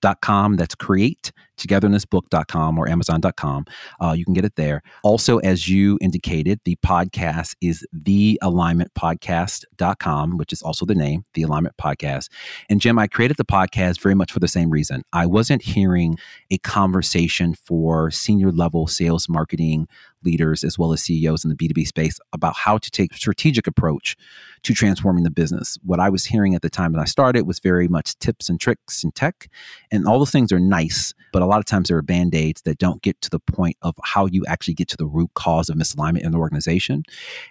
Togetherness 0.00 0.06
Book 0.06 0.20
com. 0.20 0.56
That's 0.56 0.74
create 0.74 1.32
togethernessbook.com 1.58 2.78
or 2.78 2.88
amazon.com. 2.88 3.66
Uh, 4.00 4.14
you 4.16 4.24
can 4.24 4.34
get 4.34 4.44
it 4.44 4.56
there. 4.56 4.82
Also, 5.02 5.38
as 5.38 5.68
you 5.68 5.98
indicated, 6.00 6.60
the 6.64 6.76
podcast 6.76 7.54
is 7.60 7.86
the 7.92 8.38
alignmentpodcast.com, 8.42 10.36
which 10.38 10.52
is 10.52 10.62
also 10.62 10.86
the 10.86 10.94
name, 10.94 11.24
the 11.34 11.42
alignment 11.42 11.76
podcast. 11.76 12.28
And 12.70 12.80
Jim, 12.80 12.98
I 12.98 13.06
created 13.06 13.36
the 13.36 13.44
podcast 13.44 14.00
very 14.00 14.14
much 14.14 14.32
for 14.32 14.40
the 14.40 14.48
same 14.48 14.70
reason. 14.70 15.02
I 15.12 15.26
wasn't 15.26 15.62
hearing 15.62 16.16
a 16.50 16.58
conversation 16.58 17.54
for 17.54 18.10
senior 18.10 18.52
level 18.52 18.86
sales 18.86 19.28
marketing 19.28 19.88
leaders 20.24 20.64
as 20.64 20.78
well 20.78 20.92
as 20.92 21.02
CEOs 21.02 21.44
in 21.44 21.50
the 21.50 21.56
B2B 21.56 21.86
space 21.86 22.18
about 22.32 22.56
how 22.56 22.78
to 22.78 22.90
take 22.90 23.12
a 23.12 23.16
strategic 23.16 23.66
approach 23.66 24.16
to 24.62 24.74
transforming 24.74 25.24
the 25.24 25.30
business. 25.30 25.78
What 25.84 26.00
I 26.00 26.08
was 26.08 26.24
hearing 26.24 26.54
at 26.54 26.62
the 26.62 26.70
time 26.70 26.92
when 26.92 27.00
I 27.00 27.04
started 27.04 27.46
was 27.46 27.60
very 27.60 27.88
much 27.88 28.18
tips 28.18 28.48
and 28.48 28.60
tricks 28.60 29.04
and 29.04 29.14
tech. 29.14 29.48
And 29.90 30.06
all 30.06 30.18
those 30.18 30.30
things 30.30 30.52
are 30.52 30.58
nice, 30.58 31.14
but 31.32 31.42
a 31.42 31.46
lot 31.46 31.58
of 31.58 31.64
times 31.64 31.88
there 31.88 31.96
are 31.96 32.02
band 32.02 32.34
aids 32.34 32.62
that 32.62 32.78
don't 32.78 33.02
get 33.02 33.20
to 33.22 33.30
the 33.30 33.40
point 33.40 33.76
of 33.82 33.94
how 34.04 34.26
you 34.26 34.44
actually 34.46 34.74
get 34.74 34.88
to 34.88 34.96
the 34.96 35.06
root 35.06 35.30
cause 35.34 35.68
of 35.68 35.76
misalignment 35.76 36.22
in 36.22 36.32
the 36.32 36.38
organization. 36.38 37.02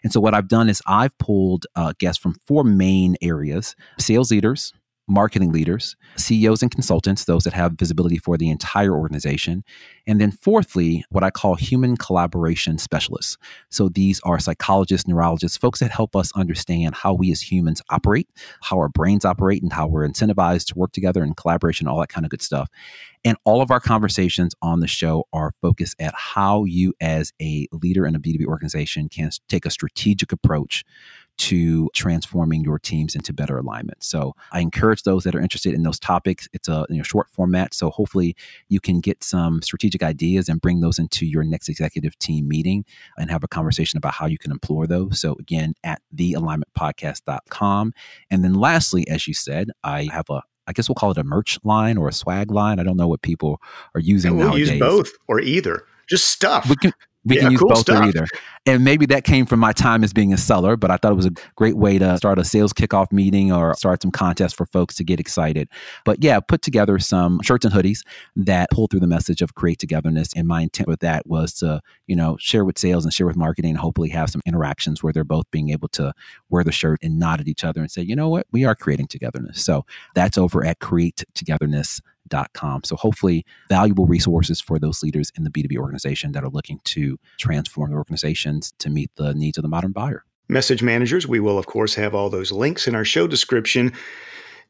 And 0.04 0.12
so 0.12 0.20
what 0.20 0.34
I've 0.34 0.48
done 0.48 0.70
is 0.70 0.82
I've 0.88 1.18
pulled 1.18 1.66
uh, 1.76 1.94
guests 2.00 2.22
from 2.22 2.36
four 2.46 2.64
main 2.64 3.16
areas 3.22 3.76
sales 4.00 4.32
leaders, 4.32 4.74
marketing 5.08 5.52
leaders, 5.52 5.96
CEOs 6.18 6.62
and 6.62 6.72
consultants, 6.72 7.26
those 7.26 7.44
that 7.46 7.54
have 7.54 7.74
visibility 7.74 8.18
for 8.18 8.38
the 8.38 8.50
entire 8.50 8.94
organization. 8.94 9.64
And 10.06 10.20
then, 10.20 10.32
fourthly, 10.32 11.06
what 11.10 11.24
I 11.24 11.30
call 11.30 11.56
human 11.56 11.98
collaboration 11.98 12.78
specialists. 12.78 13.38
So, 13.70 13.90
these 13.90 14.20
are 14.22 14.40
psychologists, 14.40 15.08
neurologists, 15.08 15.58
folks 15.58 15.80
that 15.80 15.92
help 15.92 16.16
us 16.16 16.32
understand 16.36 16.96
how 16.96 17.14
we 17.14 17.32
as 17.32 17.42
humans 17.42 17.82
operate, 17.90 18.30
how 18.62 18.78
our 18.78 18.90
brains 18.90 19.26
operate, 19.26 19.64
and 19.64 19.74
how 19.74 19.88
we're 19.88 20.08
incentivized 20.08 20.68
to 20.68 20.76
work 20.78 20.92
together 20.92 21.24
in 21.24 21.34
collaboration, 21.34 21.88
all 21.88 22.00
that 22.00 22.10
kind 22.10 22.26
of 22.26 22.30
good 22.30 22.42
stuff. 22.42 22.70
And 23.24 23.38
all 23.44 23.62
of 23.62 23.72
our 23.72 23.80
conversations 23.80 24.56
on 24.62 24.80
the 24.80 24.88
show 24.88 25.26
are 25.34 25.52
focused 25.62 25.96
at 26.00 26.14
how 26.16 26.64
you, 26.66 26.94
as 27.02 27.34
a 27.42 27.68
leader 27.72 28.06
in 28.06 28.16
a 28.16 28.20
B2B 28.20 28.46
organization, 28.46 29.10
can 29.10 29.32
take 29.50 29.66
a 29.66 29.70
strategic 29.70 30.32
approach 30.32 30.84
to 31.38 31.90
transforming 31.94 32.64
your 32.64 32.80
teams 32.80 33.16
into 33.16 33.34
better 33.34 33.58
alignment. 33.58 34.04
So 34.04 34.34
I 34.52 34.60
encourage 34.60 35.04
those 35.04 35.24
that 35.24 35.36
are 35.36 35.42
interested 35.42 35.74
in 35.74 35.84
those 35.84 36.00
topics. 36.00 36.48
It's 36.54 36.68
a 36.68 36.86
you 36.90 36.98
know, 36.98 37.04
short 37.04 37.30
format, 37.30 37.74
so 37.74 37.90
hopefully 37.90 38.36
you 38.70 38.80
can 38.80 39.00
get 39.00 39.24
some 39.24 39.62
strategic 39.62 40.04
ideas 40.04 40.50
and 40.50 40.62
bring 40.62 40.82
those 40.82 41.00
into 41.00 41.26
your 41.26 41.44
next 41.44 41.70
executive 41.70 42.18
team 42.20 42.48
meeting 42.48 42.86
and 43.18 43.30
have 43.30 43.44
a 43.44 43.48
conversation 43.48 43.98
about 43.98 44.14
how 44.14 44.26
you 44.26 44.38
can 44.38 44.52
employ 44.52 44.86
those. 44.86 45.20
So 45.22 45.36
again, 45.40 45.74
at 45.84 46.02
thealignmentpodcast.com. 46.16 47.94
And 48.30 48.44
then 48.44 48.54
lastly, 48.54 49.08
as 49.08 49.28
you 49.28 49.34
said, 49.34 49.70
I 49.84 50.10
have 50.12 50.30
a 50.30 50.42
I 50.68 50.74
guess 50.74 50.90
we'll 50.90 50.96
call 50.96 51.12
it 51.12 51.18
a 51.18 51.24
merch 51.24 51.58
line 51.64 51.98
or 51.98 52.10
a 52.10 52.14
swag 52.14 52.52
line. 52.52 52.80
I 52.80 52.84
don't 52.84 52.98
know 52.98 53.08
what 53.08 53.22
people 53.22 53.62
are 53.96 54.02
using 54.02 54.36
we'll 54.36 54.50
nowadays. 54.50 54.72
use 54.72 54.80
both 54.80 55.12
or 55.28 55.40
either. 55.40 55.86
Just 56.10 56.28
stuff. 56.28 56.70
We 56.70 56.76
can 56.76 56.92
we 57.26 57.36
yeah, 57.36 57.44
can 57.44 57.52
use 57.52 57.60
cool 57.60 57.70
both 57.70 57.80
stuff. 57.80 58.02
or 58.02 58.08
either. 58.08 58.28
And 58.68 58.84
maybe 58.84 59.06
that 59.06 59.24
came 59.24 59.46
from 59.46 59.62
my 59.62 59.72
time 59.72 60.04
as 60.04 60.12
being 60.12 60.34
a 60.34 60.38
seller, 60.38 60.76
but 60.76 60.92
I 60.92 60.98
thought 60.98 61.14
it 61.14 61.16
was 61.16 61.26
a 61.26 61.32
great 61.56 61.78
way 61.78 61.98
to 61.98 62.18
start 62.18 62.38
a 62.38 62.44
sales 62.44 62.74
kickoff 62.74 63.14
meeting 63.14 63.50
or 63.50 63.74
start 63.76 64.02
some 64.02 64.12
contests 64.12 64.52
for 64.52 64.66
folks 64.66 64.96
to 64.96 65.06
get 65.06 65.22
excited. 65.22 65.70
But 66.04 66.22
yeah, 66.22 66.42
put 66.42 66.62
together 66.62 67.00
some 67.00 67.42
shirts 67.44 67.64
and 67.64 67.74
hoodies 67.74 68.00
that 68.36 68.70
pull 68.70 68.88
through 68.88 69.00
the 69.00 69.08
message 69.08 69.42
of 69.42 69.56
create 69.56 69.80
togetherness. 69.80 70.34
And 70.36 70.50
my 70.50 70.64
intent 70.64 70.90
with 70.90 71.00
that 71.00 71.26
was 71.26 71.54
to, 71.56 71.80
you 72.08 72.16
know, 72.18 72.36
share 72.42 72.66
with 72.66 72.78
sales 72.78 73.06
and 73.06 73.14
share 73.14 73.26
with 73.28 73.38
marketing 73.38 73.70
and 73.70 73.80
hopefully 73.80 74.10
have 74.10 74.30
some 74.30 74.42
interactions 74.46 75.02
where 75.02 75.14
they're 75.14 75.24
both 75.24 75.50
being 75.50 75.70
able 75.70 75.88
to 75.90 76.12
wear 76.50 76.66
the 76.66 76.74
shirt 76.74 77.00
and 77.02 77.18
nod 77.18 77.40
at 77.40 77.48
each 77.48 77.64
other 77.64 77.80
and 77.80 77.90
say, 77.90 78.02
you 78.02 78.18
know 78.18 78.28
what, 78.28 78.48
we 78.52 78.66
are 78.66 78.76
creating 78.76 79.08
togetherness. 79.08 79.64
So 79.64 79.86
that's 80.14 80.38
over 80.38 80.66
at 80.66 80.80
create 80.80 81.24
togetherness. 81.36 82.02
So 82.84 82.98
hopefully 82.98 83.46
valuable 83.70 84.06
resources 84.06 84.60
for 84.60 84.80
those 84.80 85.02
leaders 85.02 85.32
in 85.38 85.46
the 85.46 85.50
B2B 85.50 85.78
organization 85.78 86.34
that 86.34 86.44
are 86.44 86.50
looking 86.50 86.82
to 86.84 87.18
transform 87.40 87.92
the 87.92 87.96
organization 87.96 88.57
solutions 88.64 88.74
to 88.80 88.90
meet 88.90 89.12
the 89.16 89.34
needs 89.34 89.58
of 89.58 89.62
the 89.62 89.68
modern 89.68 89.92
buyer. 89.92 90.24
Message 90.50 90.82
managers, 90.82 91.28
we 91.28 91.40
will, 91.40 91.58
of 91.58 91.66
course, 91.66 91.96
have 91.96 92.16
all 92.16 92.30
those 92.30 92.52
links 92.52 92.88
in 92.88 92.96
our 92.96 93.06
show 93.06 93.28
description. 93.28 93.92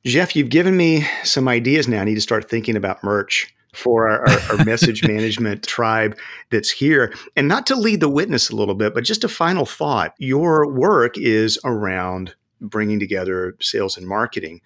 Jeff, 0.06 0.36
you've 0.36 0.50
given 0.50 0.76
me 0.76 1.06
some 1.24 1.48
ideas 1.48 1.88
now. 1.88 2.02
I 2.02 2.06
need 2.06 2.16
to 2.16 2.22
start 2.22 2.50
thinking 2.50 2.76
about 2.76 3.04
merch 3.04 3.54
for 3.74 4.10
our, 4.10 4.28
our, 4.28 4.40
our 4.58 4.66
message 4.66 5.04
management 5.08 5.68
tribe 5.68 6.18
that's 6.50 6.72
here. 6.72 7.14
And 7.36 7.48
not 7.48 7.68
to 7.68 7.76
lead 7.76 8.00
the 8.00 8.10
witness 8.10 8.50
a 8.50 8.56
little 8.56 8.74
bit, 8.74 8.96
but 8.96 9.04
just 9.04 9.24
a 9.24 9.30
final 9.30 9.66
thought. 9.66 10.14
Your 10.18 10.68
work 10.68 11.18
is 11.18 11.60
around 11.64 12.34
bringing 12.60 13.00
together 13.00 13.56
sales 13.62 13.98
and 13.98 14.08
marketing. 14.08 14.62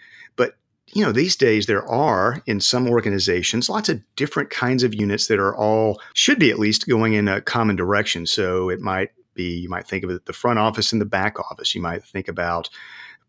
You 0.94 1.06
know, 1.06 1.12
these 1.12 1.36
days 1.36 1.66
there 1.66 1.88
are 1.88 2.42
in 2.46 2.60
some 2.60 2.88
organizations 2.88 3.70
lots 3.70 3.90
of 3.90 4.02
different 4.16 4.50
kinds 4.50 4.84
of 4.84 4.94
units 4.94 5.28
that 5.28 5.40
are 5.40 5.56
all 5.56 6.02
should 6.14 6.40
be 6.40 6.52
at 6.52 6.60
least 6.60 6.88
going 6.88 7.14
in 7.14 7.28
a 7.28 7.42
common 7.42 7.76
direction. 7.76 8.26
So 8.26 8.70
it 8.70 8.82
might 8.82 9.12
be 9.34 9.60
you 9.60 9.70
might 9.70 9.88
think 9.88 10.04
of 10.04 10.10
it 10.10 10.26
the 10.26 10.34
front 10.34 10.60
office 10.60 10.92
and 10.92 11.02
the 11.02 11.06
back 11.06 11.40
office. 11.40 11.74
You 11.74 11.82
might 11.82 12.04
think 12.04 12.28
about 12.28 12.70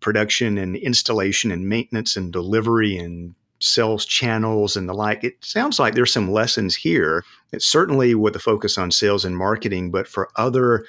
production 0.00 0.58
and 0.58 0.76
installation 0.76 1.50
and 1.52 1.68
maintenance 1.68 2.16
and 2.16 2.32
delivery 2.32 2.96
and 2.96 3.34
sales 3.60 4.04
channels 4.04 4.76
and 4.76 4.88
the 4.88 4.94
like. 4.94 5.24
It 5.24 5.36
sounds 5.44 5.78
like 5.78 5.94
there's 5.94 6.12
some 6.12 6.30
lessons 6.30 6.74
here. 6.74 7.24
It's 7.52 7.66
certainly 7.66 8.14
with 8.14 8.32
the 8.32 8.40
focus 8.40 8.76
on 8.76 8.90
sales 8.90 9.24
and 9.24 9.36
marketing, 9.36 9.90
but 9.90 10.08
for 10.08 10.28
other 10.36 10.84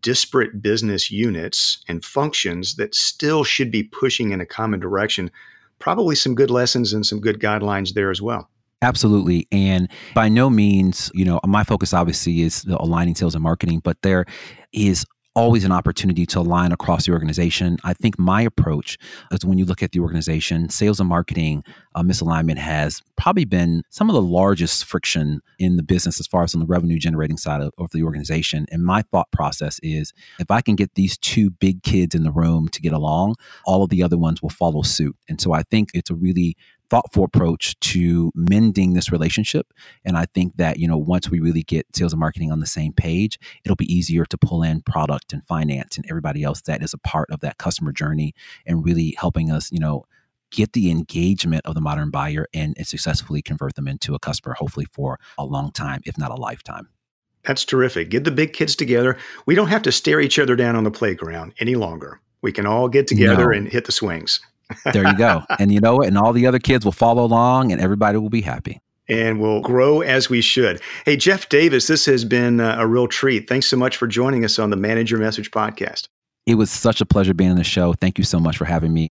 disparate 0.00 0.60
business 0.60 1.10
units 1.10 1.82
and 1.88 2.04
functions 2.04 2.74
that 2.76 2.94
still 2.94 3.44
should 3.44 3.70
be 3.70 3.82
pushing 3.82 4.32
in 4.32 4.40
a 4.40 4.46
common 4.46 4.80
direction, 4.80 5.30
probably 5.78 6.14
some 6.14 6.34
good 6.34 6.50
lessons 6.50 6.92
and 6.92 7.04
some 7.04 7.20
good 7.20 7.40
guidelines 7.40 7.94
there 7.94 8.10
as 8.10 8.20
well. 8.22 8.48
Absolutely. 8.80 9.48
And 9.50 9.88
by 10.14 10.28
no 10.28 10.48
means, 10.48 11.10
you 11.12 11.24
know, 11.24 11.40
my 11.44 11.64
focus 11.64 11.92
obviously 11.92 12.42
is 12.42 12.62
the 12.62 12.80
aligning 12.80 13.16
sales 13.16 13.34
and 13.34 13.42
marketing, 13.42 13.80
but 13.80 14.00
there 14.02 14.24
is 14.72 15.04
always 15.38 15.64
an 15.64 15.70
opportunity 15.72 16.26
to 16.26 16.40
align 16.40 16.72
across 16.72 17.06
the 17.06 17.12
organization. 17.12 17.78
I 17.84 17.94
think 17.94 18.18
my 18.18 18.42
approach 18.42 18.98
is 19.30 19.44
when 19.44 19.56
you 19.56 19.64
look 19.64 19.82
at 19.82 19.92
the 19.92 20.00
organization, 20.00 20.68
sales 20.68 20.98
and 20.98 21.08
marketing 21.08 21.62
uh, 21.94 22.02
misalignment 22.02 22.58
has 22.58 23.00
probably 23.16 23.44
been 23.44 23.82
some 23.88 24.10
of 24.10 24.14
the 24.14 24.22
largest 24.22 24.84
friction 24.84 25.40
in 25.58 25.76
the 25.76 25.82
business 25.82 26.18
as 26.18 26.26
far 26.26 26.42
as 26.42 26.54
on 26.54 26.60
the 26.60 26.66
revenue 26.66 26.98
generating 26.98 27.36
side 27.36 27.60
of, 27.60 27.72
of 27.78 27.90
the 27.90 28.02
organization. 28.02 28.66
And 28.72 28.84
my 28.84 29.02
thought 29.02 29.30
process 29.30 29.78
is 29.82 30.12
if 30.40 30.50
I 30.50 30.60
can 30.60 30.74
get 30.74 30.94
these 30.96 31.16
two 31.16 31.50
big 31.50 31.84
kids 31.84 32.16
in 32.16 32.24
the 32.24 32.32
room 32.32 32.68
to 32.70 32.80
get 32.80 32.92
along, 32.92 33.36
all 33.64 33.84
of 33.84 33.90
the 33.90 34.02
other 34.02 34.18
ones 34.18 34.42
will 34.42 34.50
follow 34.50 34.82
suit. 34.82 35.16
And 35.28 35.40
so 35.40 35.52
I 35.52 35.62
think 35.62 35.90
it's 35.94 36.10
a 36.10 36.14
really 36.14 36.56
thoughtful 36.90 37.24
approach 37.24 37.78
to 37.80 38.32
mending 38.34 38.94
this 38.94 39.12
relationship. 39.12 39.72
And 40.04 40.16
I 40.16 40.26
think 40.26 40.56
that, 40.56 40.78
you 40.78 40.88
know, 40.88 40.96
once 40.96 41.30
we 41.30 41.40
really 41.40 41.62
get 41.62 41.86
sales 41.94 42.12
and 42.12 42.20
marketing 42.20 42.52
on 42.52 42.60
the 42.60 42.66
same 42.66 42.92
page, 42.92 43.38
it'll 43.64 43.76
be 43.76 43.92
easier 43.92 44.24
to 44.26 44.38
pull 44.38 44.62
in 44.62 44.82
product 44.82 45.32
and 45.32 45.44
finance 45.46 45.96
and 45.96 46.06
everybody 46.08 46.42
else 46.42 46.62
that 46.62 46.82
is 46.82 46.94
a 46.94 46.98
part 46.98 47.30
of 47.30 47.40
that 47.40 47.58
customer 47.58 47.92
journey 47.92 48.34
and 48.66 48.84
really 48.84 49.14
helping 49.18 49.50
us, 49.50 49.70
you 49.70 49.78
know, 49.78 50.04
get 50.50 50.72
the 50.72 50.90
engagement 50.90 51.64
of 51.66 51.74
the 51.74 51.80
modern 51.80 52.10
buyer 52.10 52.46
and, 52.54 52.74
and 52.78 52.86
successfully 52.86 53.42
convert 53.42 53.74
them 53.74 53.86
into 53.86 54.14
a 54.14 54.18
customer, 54.18 54.54
hopefully 54.54 54.86
for 54.90 55.18
a 55.36 55.44
long 55.44 55.70
time, 55.72 56.00
if 56.06 56.16
not 56.16 56.30
a 56.30 56.36
lifetime. 56.36 56.88
That's 57.44 57.64
terrific. 57.64 58.10
Get 58.10 58.24
the 58.24 58.30
big 58.30 58.52
kids 58.52 58.74
together. 58.74 59.16
We 59.46 59.54
don't 59.54 59.68
have 59.68 59.82
to 59.82 59.92
stare 59.92 60.20
each 60.20 60.38
other 60.38 60.56
down 60.56 60.74
on 60.74 60.84
the 60.84 60.90
playground 60.90 61.54
any 61.60 61.74
longer. 61.74 62.20
We 62.40 62.52
can 62.52 62.66
all 62.66 62.88
get 62.88 63.06
together 63.06 63.50
no. 63.50 63.56
and 63.56 63.68
hit 63.68 63.84
the 63.84 63.92
swings 63.92 64.40
there 64.92 65.06
you 65.06 65.16
go. 65.16 65.42
And 65.58 65.72
you 65.72 65.80
know 65.80 65.96
what? 65.96 66.08
And 66.08 66.18
all 66.18 66.32
the 66.32 66.46
other 66.46 66.58
kids 66.58 66.84
will 66.84 66.92
follow 66.92 67.24
along 67.24 67.72
and 67.72 67.80
everybody 67.80 68.18
will 68.18 68.30
be 68.30 68.42
happy. 68.42 68.80
And 69.08 69.40
we'll 69.40 69.62
grow 69.62 70.02
as 70.02 70.28
we 70.28 70.42
should. 70.42 70.82
Hey, 71.06 71.16
Jeff 71.16 71.48
Davis, 71.48 71.86
this 71.86 72.04
has 72.04 72.24
been 72.24 72.60
uh, 72.60 72.76
a 72.78 72.86
real 72.86 73.08
treat. 73.08 73.48
Thanks 73.48 73.66
so 73.66 73.76
much 73.76 73.96
for 73.96 74.06
joining 74.06 74.44
us 74.44 74.58
on 74.58 74.70
the 74.70 74.76
Manage 74.76 75.10
Your 75.10 75.20
Message 75.20 75.50
podcast. 75.50 76.08
It 76.46 76.56
was 76.56 76.70
such 76.70 77.00
a 77.00 77.06
pleasure 77.06 77.34
being 77.34 77.50
on 77.50 77.56
the 77.56 77.64
show. 77.64 77.94
Thank 77.94 78.18
you 78.18 78.24
so 78.24 78.38
much 78.38 78.58
for 78.58 78.66
having 78.66 78.92
me. 78.92 79.08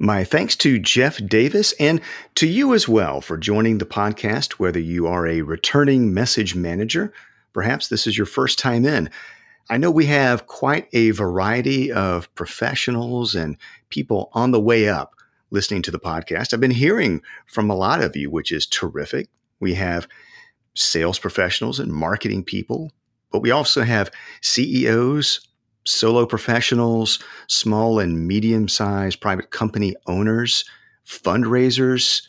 My 0.00 0.22
thanks 0.22 0.54
to 0.56 0.78
Jeff 0.78 1.18
Davis 1.26 1.72
and 1.80 2.00
to 2.36 2.46
you 2.46 2.72
as 2.72 2.88
well 2.88 3.20
for 3.20 3.36
joining 3.36 3.78
the 3.78 3.86
podcast, 3.86 4.52
whether 4.52 4.78
you 4.78 5.08
are 5.08 5.26
a 5.26 5.42
returning 5.42 6.14
message 6.14 6.54
manager, 6.54 7.12
perhaps 7.52 7.88
this 7.88 8.06
is 8.06 8.16
your 8.16 8.26
first 8.26 8.60
time 8.60 8.86
in. 8.86 9.10
I 9.70 9.76
know 9.76 9.90
we 9.90 10.06
have 10.06 10.46
quite 10.46 10.88
a 10.92 11.10
variety 11.10 11.92
of 11.92 12.32
professionals 12.34 13.34
and 13.34 13.56
people 13.90 14.30
on 14.32 14.50
the 14.50 14.60
way 14.60 14.88
up 14.88 15.14
listening 15.50 15.82
to 15.82 15.90
the 15.90 15.98
podcast. 15.98 16.52
I've 16.52 16.60
been 16.60 16.70
hearing 16.70 17.22
from 17.46 17.70
a 17.70 17.76
lot 17.76 18.02
of 18.02 18.16
you, 18.16 18.30
which 18.30 18.52
is 18.52 18.66
terrific. 18.66 19.28
We 19.60 19.74
have 19.74 20.08
sales 20.74 21.18
professionals 21.18 21.80
and 21.80 21.92
marketing 21.92 22.44
people, 22.44 22.92
but 23.30 23.42
we 23.42 23.50
also 23.50 23.82
have 23.82 24.10
CEOs, 24.42 25.40
solo 25.84 26.26
professionals, 26.26 27.18
small 27.46 27.98
and 27.98 28.26
medium 28.26 28.68
sized 28.68 29.20
private 29.20 29.50
company 29.50 29.94
owners, 30.06 30.64
fundraisers, 31.06 32.22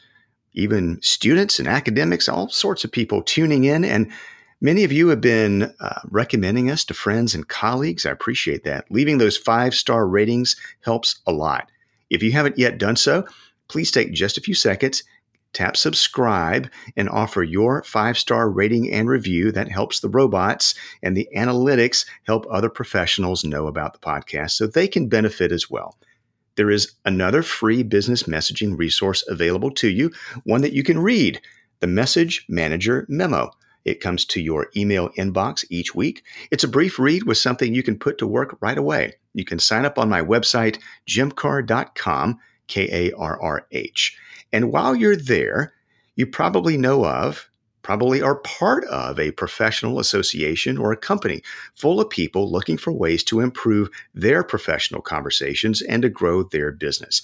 even 0.54 1.00
students 1.02 1.60
and 1.60 1.68
academics, 1.68 2.28
all 2.28 2.50
sorts 2.50 2.84
of 2.84 2.92
people 2.92 3.22
tuning 3.22 3.66
in. 3.66 3.86
And 3.86 4.12
Many 4.62 4.84
of 4.84 4.92
you 4.92 5.08
have 5.08 5.22
been 5.22 5.74
uh, 5.80 6.02
recommending 6.10 6.70
us 6.70 6.84
to 6.86 6.94
friends 6.94 7.34
and 7.34 7.48
colleagues. 7.48 8.06
I 8.06 8.12
appreciate 8.12 8.66
that. 8.66 8.92
Leaving 8.92 9.18
those 9.18 9.38
five 9.38 9.74
star 9.74 10.06
ratings 10.06 10.58
helps 10.82 11.22
a 11.26 11.32
lot. 11.32 11.72
If 12.10 12.22
you 12.22 12.34
haven't 12.34 12.58
yet 12.58 12.78
done 12.78 12.98
so, 12.98 13.26
please 13.70 13.90
take 13.90 14.12
just 14.12 14.38
a 14.38 14.42
few 14.42 14.54
seconds, 14.54 15.04
tap 15.54 15.78
subscribe, 15.78 16.70
and 16.98 17.08
offer 17.08 17.42
your 17.42 17.84
five 17.84 18.18
star 18.18 18.50
rating 18.50 18.92
and 18.92 19.08
review. 19.08 19.54
That 19.54 19.72
helps 19.72 20.02
the 20.02 20.10
robots 20.10 20.76
and 21.02 21.16
the 21.16 21.30
analytics 21.34 22.06
help 22.24 22.46
other 22.50 22.70
professionals 22.70 23.46
know 23.46 23.68
about 23.68 23.94
the 23.94 24.00
podcast 24.00 24.52
so 24.52 24.68
they 24.68 24.90
can 24.90 25.08
benefit 25.08 25.54
as 25.54 25.70
well. 25.70 25.98
There 26.56 26.70
is 26.70 26.96
another 27.06 27.44
free 27.44 27.82
business 27.84 28.24
messaging 28.24 28.78
resource 28.78 29.24
available 29.30 29.72
to 29.76 29.88
you, 29.88 30.12
one 30.44 30.64
that 30.64 30.74
you 30.74 30.84
can 30.84 31.00
read 31.00 31.40
the 31.80 31.88
Message 31.88 32.46
Manager 32.50 33.06
Memo. 33.08 33.52
It 33.90 34.02
comes 34.02 34.24
to 34.26 34.42
your 34.42 34.70
email 34.78 35.10
inbox 35.18 35.66
each 35.70 35.96
week. 35.96 36.24
It's 36.52 36.64
a 36.64 36.68
brief 36.68 37.00
read 37.00 37.24
with 37.24 37.40
something 37.40 37.74
you 37.74 37.82
can 37.82 37.98
put 37.98 38.20
to 38.20 38.28
work 38.28 38.56
right 38.62 38.78
away. 38.78 39.16
You 39.34 39.46
can 39.46 39.58
sign 39.58 39.84
up 39.84 39.98
on 39.98 40.10
my 40.10 40.22
website, 40.22 40.80
jimkarrh.com, 41.08 42.40
K 42.68 42.88
A 42.92 43.16
R 43.16 43.42
R 43.42 43.68
H. 43.72 44.16
And 44.54 44.72
while 44.72 44.96
you're 44.96 45.16
there, 45.16 45.74
you 46.16 46.28
probably 46.28 46.78
know 46.78 47.04
of, 47.04 47.50
probably 47.82 48.22
are 48.22 48.36
part 48.36 48.84
of 48.86 49.20
a 49.20 49.32
professional 49.32 50.00
association 50.00 50.78
or 50.78 50.92
a 50.92 50.98
company 50.98 51.42
full 51.74 52.00
of 52.00 52.12
people 52.12 52.52
looking 52.52 52.78
for 52.78 52.92
ways 52.92 53.24
to 53.24 53.40
improve 53.40 53.90
their 54.14 54.44
professional 54.44 55.02
conversations 55.02 55.82
and 55.82 56.04
to 56.04 56.10
grow 56.10 56.44
their 56.44 56.72
business. 56.72 57.24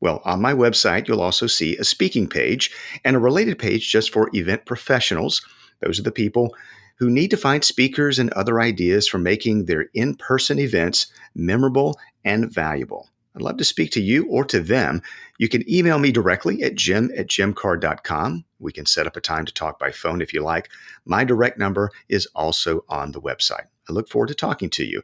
Well, 0.00 0.20
on 0.24 0.42
my 0.42 0.52
website, 0.52 1.08
you'll 1.08 1.22
also 1.22 1.46
see 1.46 1.76
a 1.76 1.84
speaking 1.84 2.28
page 2.28 2.70
and 3.04 3.16
a 3.16 3.20
related 3.20 3.58
page 3.58 3.88
just 3.88 4.12
for 4.12 4.28
event 4.34 4.66
professionals 4.66 5.40
those 5.82 5.98
are 5.98 6.04
the 6.04 6.12
people 6.12 6.54
who 6.96 7.10
need 7.10 7.30
to 7.30 7.36
find 7.36 7.64
speakers 7.64 8.18
and 8.18 8.30
other 8.30 8.60
ideas 8.60 9.08
for 9.08 9.18
making 9.18 9.64
their 9.64 9.86
in 9.94 10.14
person 10.14 10.58
events 10.58 11.06
memorable 11.34 11.98
and 12.24 12.50
valuable. 12.50 13.08
I'd 13.34 13.42
love 13.42 13.56
to 13.56 13.64
speak 13.64 13.90
to 13.92 14.00
you 14.00 14.26
or 14.26 14.44
to 14.44 14.60
them. 14.60 15.02
You 15.38 15.48
can 15.48 15.68
email 15.70 15.98
me 15.98 16.12
directly 16.12 16.62
at 16.62 16.74
jim 16.74 17.10
at 17.16 17.28
jimkarrh.com. 17.28 18.44
We 18.58 18.72
can 18.72 18.86
set 18.86 19.06
up 19.06 19.16
a 19.16 19.20
time 19.20 19.46
to 19.46 19.54
talk 19.54 19.78
by 19.78 19.90
phone 19.90 20.20
if 20.20 20.32
you 20.32 20.42
like. 20.42 20.68
My 21.04 21.24
direct 21.24 21.58
number 21.58 21.90
is 22.08 22.26
also 22.34 22.84
on 22.88 23.12
the 23.12 23.20
website. 23.20 23.66
I 23.88 23.92
look 23.92 24.08
forward 24.08 24.28
to 24.28 24.34
talking 24.34 24.70
to 24.70 24.84
you. 24.84 25.02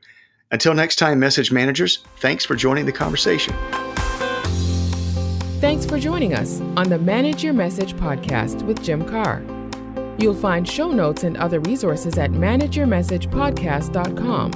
Until 0.51 0.75
next 0.75 0.97
time, 0.97 1.19
message 1.19 1.51
managers, 1.51 1.99
thanks 2.19 2.45
for 2.45 2.55
joining 2.55 2.87
the 2.87 2.93
conversation. 2.93 3.55
Thanks 5.61 5.85
for 5.85 5.99
joining 5.99 6.35
us 6.35 6.61
on 6.77 6.89
the 6.89 6.99
Manage 6.99 7.43
Your 7.43 7.55
Message 7.55 7.95
podcast 7.95 8.63
with 8.63 8.83
Jim 8.85 9.05
Karrh. 9.05 9.58
You'll 10.19 10.35
find 10.35 10.69
show 10.69 10.91
notes 10.91 11.25
and 11.25 11.37
other 11.37 11.61
resources 11.61 12.19
at 12.19 12.33
manageyourmessagepodcast.com 12.33 14.53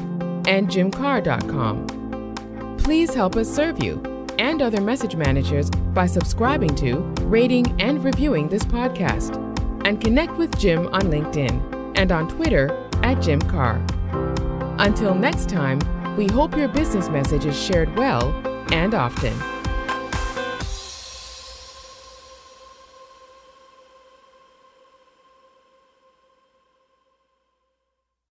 and 0.46 0.68
jimkarrh.com. 0.68 2.76
Please 2.78 3.14
help 3.14 3.36
us 3.36 3.48
serve 3.48 3.82
you 3.82 4.02
and 4.38 4.60
other 4.60 4.80
message 4.80 5.14
managers 5.14 5.70
by 5.70 6.06
subscribing 6.06 6.74
to, 6.76 6.96
rating, 7.22 7.80
and 7.80 8.02
reviewing 8.02 8.48
this 8.48 8.64
podcast. 8.64 9.38
And 9.86 10.00
connect 10.00 10.36
with 10.36 10.58
Jim 10.58 10.88
on 10.88 11.02
LinkedIn 11.02 11.96
and 11.96 12.10
on 12.10 12.28
Twitter 12.28 12.88
at 13.02 13.22
Jim 13.22 13.40
Karrh. 13.42 13.80
Until 14.80 15.14
next 15.14 15.48
time, 15.48 15.78
we 16.16 16.26
hope 16.26 16.56
your 16.56 16.68
business 16.68 17.08
message 17.08 17.44
is 17.44 17.60
shared 17.60 17.96
well 17.96 18.32
and 18.72 18.94
often. 18.94 19.61